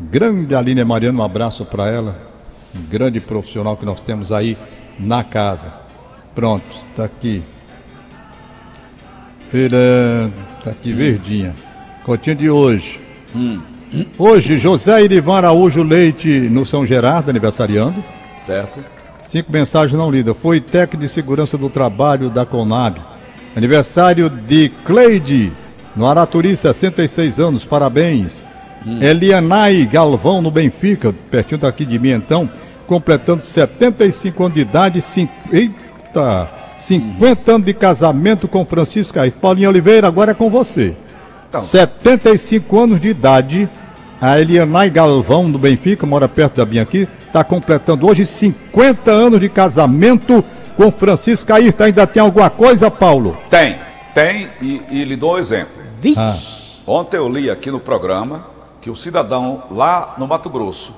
Grande 0.00 0.54
Aline 0.54 0.84
Mariana, 0.84 1.20
um 1.20 1.22
abraço 1.22 1.64
para 1.64 1.88
ela. 1.88 2.18
Um 2.74 2.82
grande 2.82 3.20
profissional 3.20 3.76
que 3.76 3.84
nós 3.84 4.00
temos 4.00 4.32
aí 4.32 4.56
na 4.98 5.22
casa. 5.22 5.72
Pronto, 6.34 6.64
está 6.90 7.04
aqui. 7.04 7.42
Feira, 9.50 10.30
está 10.58 10.70
aqui 10.70 10.92
verdinha. 10.92 11.54
Cotinha 12.04 12.34
de 12.34 12.50
hoje. 12.50 13.00
Hum. 13.34 13.62
Hoje, 14.18 14.56
José 14.56 15.04
Irivan 15.04 15.36
Araújo 15.36 15.82
Leite 15.82 16.40
no 16.40 16.64
São 16.64 16.86
Gerardo, 16.86 17.30
aniversariando. 17.30 18.02
Certo. 18.42 18.82
Cinco 19.20 19.52
mensagens 19.52 19.96
não 19.96 20.10
lidas. 20.10 20.36
Foi 20.36 20.60
técnico 20.60 21.06
de 21.06 21.08
segurança 21.08 21.58
do 21.58 21.68
trabalho 21.68 22.30
da 22.30 22.46
Conab. 22.46 23.00
Aniversário 23.54 24.30
de 24.30 24.70
Cleide, 24.84 25.52
no 25.94 26.06
Araturi, 26.06 26.56
66 26.56 27.38
anos, 27.38 27.64
parabéns. 27.64 28.42
Hum. 28.86 28.98
Elianai 29.00 29.86
Galvão, 29.86 30.42
no 30.42 30.50
Benfica, 30.50 31.14
pertinho 31.30 31.60
daqui 31.60 31.84
de 31.84 31.98
mim 31.98 32.10
então, 32.10 32.50
completando 32.86 33.42
75 33.42 34.42
anos 34.42 34.54
de 34.54 34.60
idade. 34.60 35.00
Cinco, 35.00 35.32
eita! 35.52 36.48
50 36.76 37.52
anos 37.52 37.66
de 37.66 37.74
casamento 37.74 38.48
com 38.48 38.66
Francisco 38.66 39.20
Aí. 39.20 39.30
Paulinho 39.30 39.68
Oliveira, 39.68 40.08
agora 40.08 40.32
é 40.32 40.34
com 40.34 40.50
você. 40.50 40.94
Então. 41.48 41.60
75 41.60 42.80
anos 42.80 43.00
de 43.00 43.08
idade. 43.08 43.68
A 44.20 44.40
Elianai 44.40 44.88
Galvão, 44.88 45.50
do 45.50 45.58
Benfica, 45.58 46.06
mora 46.06 46.28
perto 46.28 46.56
da 46.56 46.66
minha 46.66 46.82
aqui, 46.82 47.08
está 47.26 47.42
completando 47.42 48.06
hoje 48.06 48.24
50 48.24 49.10
anos 49.10 49.40
de 49.40 49.48
casamento 49.48 50.44
com 50.76 50.92
Francisco 50.92 51.52
Ayrton. 51.52 51.84
Ainda 51.84 52.06
tem 52.06 52.22
alguma 52.22 52.48
coisa, 52.48 52.88
Paulo? 52.88 53.36
Tem, 53.50 53.76
tem, 54.14 54.48
e, 54.60 54.82
e 54.90 55.04
lhe 55.04 55.16
dou 55.16 55.34
um 55.34 55.38
exemplo. 55.38 55.82
Ah. 56.16 56.36
Ontem 56.86 57.16
eu 57.16 57.28
li 57.28 57.50
aqui 57.50 57.70
no 57.70 57.80
programa 57.80 58.46
que 58.80 58.90
o 58.90 58.96
cidadão 58.96 59.62
lá 59.70 60.14
no 60.18 60.26
Mato 60.26 60.50
Grosso, 60.50 60.94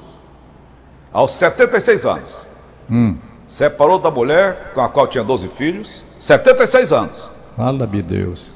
aos 1.13 1.33
76 1.33 2.07
anos, 2.07 2.47
hum. 2.91 3.17
separou 3.47 3.99
da 3.99 4.11
mulher 4.11 4.73
com 4.75 4.81
a 4.81 4.89
qual 4.89 5.07
tinha 5.07 5.23
12 5.23 5.49
filhos, 5.49 6.03
76 6.19 6.93
anos. 6.93 7.31
Fala-me 7.57 8.03
Deus. 8.03 8.55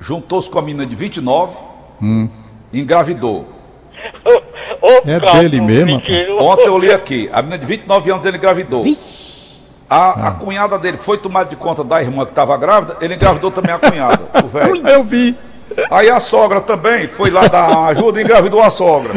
Juntou-se 0.00 0.50
com 0.50 0.58
a 0.58 0.62
menina 0.62 0.86
de 0.86 0.96
29, 0.96 1.56
hum. 2.02 2.28
engravidou. 2.72 3.46
É 5.04 5.18
dele 5.18 5.60
mesmo? 5.60 6.00
Ontem 6.40 6.66
eu 6.66 6.78
li 6.78 6.92
aqui, 6.92 7.28
a 7.32 7.42
menina 7.42 7.58
de 7.58 7.66
29 7.66 8.10
anos 8.10 8.24
ele 8.24 8.36
engravidou. 8.36 8.84
A, 9.88 9.96
a, 9.96 10.28
ah. 10.28 10.30
cunhada 10.32 10.78
dele 10.78 10.96
foi 10.96 11.16
tomada 11.16 11.48
de 11.48 11.56
conta 11.56 11.84
da 11.84 12.02
irmã 12.02 12.24
que 12.24 12.32
estava 12.32 12.56
grávida, 12.56 12.96
ele 13.00 13.14
engravidou 13.14 13.52
também 13.52 13.72
a 13.72 13.78
cunhada, 13.78 14.20
o 14.44 14.48
velho. 14.48 14.88
Eu 14.88 15.04
vi. 15.04 15.36
Aí 15.90 16.10
a 16.10 16.18
sogra 16.20 16.60
também 16.60 17.06
foi 17.08 17.30
lá 17.30 17.46
dar 17.48 17.86
ajuda 17.88 18.20
e 18.20 18.24
engravidou 18.24 18.62
a 18.62 18.70
sogra. 18.70 19.14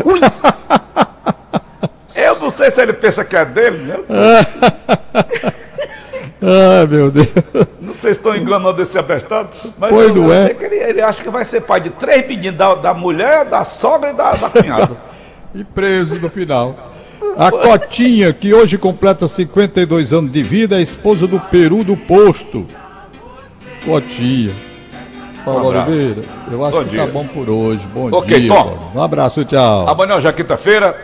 Eu 2.15 2.39
não 2.39 2.51
sei 2.51 2.69
se 2.69 2.81
ele 2.81 2.93
pensa 2.93 3.23
que 3.23 3.35
é 3.35 3.45
dele, 3.45 3.77
né? 3.77 3.97
Ai, 6.41 6.87
meu 6.87 7.11
Deus. 7.11 7.27
Não 7.81 7.93
sei 7.93 8.13
se 8.13 8.19
estão 8.19 8.35
enganando 8.35 8.81
esse 8.81 8.97
abestado, 8.97 9.49
mas 9.77 9.89
pois 9.89 10.13
não 10.15 10.31
é. 10.31 10.55
ele, 10.59 10.75
ele 10.75 11.01
acha 11.01 11.21
que 11.21 11.29
vai 11.29 11.43
ser 11.43 11.61
pai 11.61 11.81
de 11.81 11.89
três 11.89 12.25
meninos, 12.27 12.57
da, 12.57 12.75
da 12.75 12.93
mulher, 12.93 13.45
da 13.45 13.65
sogra 13.65 14.11
e 14.11 14.13
da, 14.13 14.33
da 14.33 14.49
cunhada. 14.49 14.97
e 15.53 15.63
preso 15.63 16.15
no 16.19 16.29
final. 16.29 16.75
A 17.37 17.51
Cotinha, 17.51 18.33
que 18.33 18.53
hoje 18.53 18.77
completa 18.77 19.27
52 19.27 20.13
anos 20.13 20.31
de 20.31 20.43
vida, 20.43 20.77
é 20.77 20.81
esposa 20.81 21.27
do 21.27 21.39
Peru 21.39 21.83
do 21.83 21.95
Posto. 21.95 22.65
Cotinha. 23.85 24.53
Paulo 25.45 25.65
um 25.65 25.67
Oliveira, 25.67 26.21
eu 26.51 26.65
acho 26.65 26.77
bom 26.77 26.83
que 26.83 26.89
tá 26.89 26.91
dia. 26.91 27.05
tá 27.05 27.11
bom 27.11 27.27
por 27.27 27.49
hoje. 27.49 27.87
Bom 27.93 28.09
okay, 28.11 28.41
dia. 28.41 28.53
Tom. 28.53 28.91
Um 28.93 29.01
abraço, 29.01 29.45
tchau. 29.45 29.87
Amanhã 29.87 30.19
já 30.19 30.29
é 30.29 30.33
quinta-feira. 30.33 30.95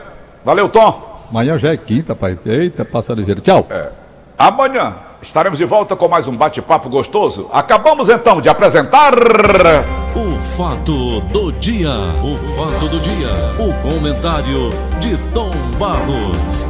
Valeu, 0.44 0.70
Tom. 0.70 1.26
Amanhã 1.30 1.58
já 1.58 1.72
é 1.72 1.78
quinta, 1.78 2.16
pai. 2.16 2.38
Eita, 2.46 2.84
passa 2.86 3.14
ligeiro. 3.14 3.42
Tchau. 3.42 3.66
É. 3.70 3.90
Amanhã 4.38 4.96
estaremos 5.28 5.58
de 5.58 5.66
volta 5.66 5.96
com 5.96 6.08
mais 6.08 6.28
um 6.28 6.36
bate-papo 6.36 6.90
gostoso. 6.90 7.50
Acabamos 7.52 8.10
então 8.10 8.40
de 8.40 8.50
apresentar. 8.50 9.14
O 10.16 10.40
fato 10.40 11.20
do 11.22 11.52
dia. 11.52 11.90
O 12.24 12.38
fato 12.56 12.88
do 12.88 13.00
dia. 13.00 13.30
O 13.60 13.74
comentário 13.82 14.70
de 15.00 15.18
Tom 15.34 15.52
Barros. 15.78 16.66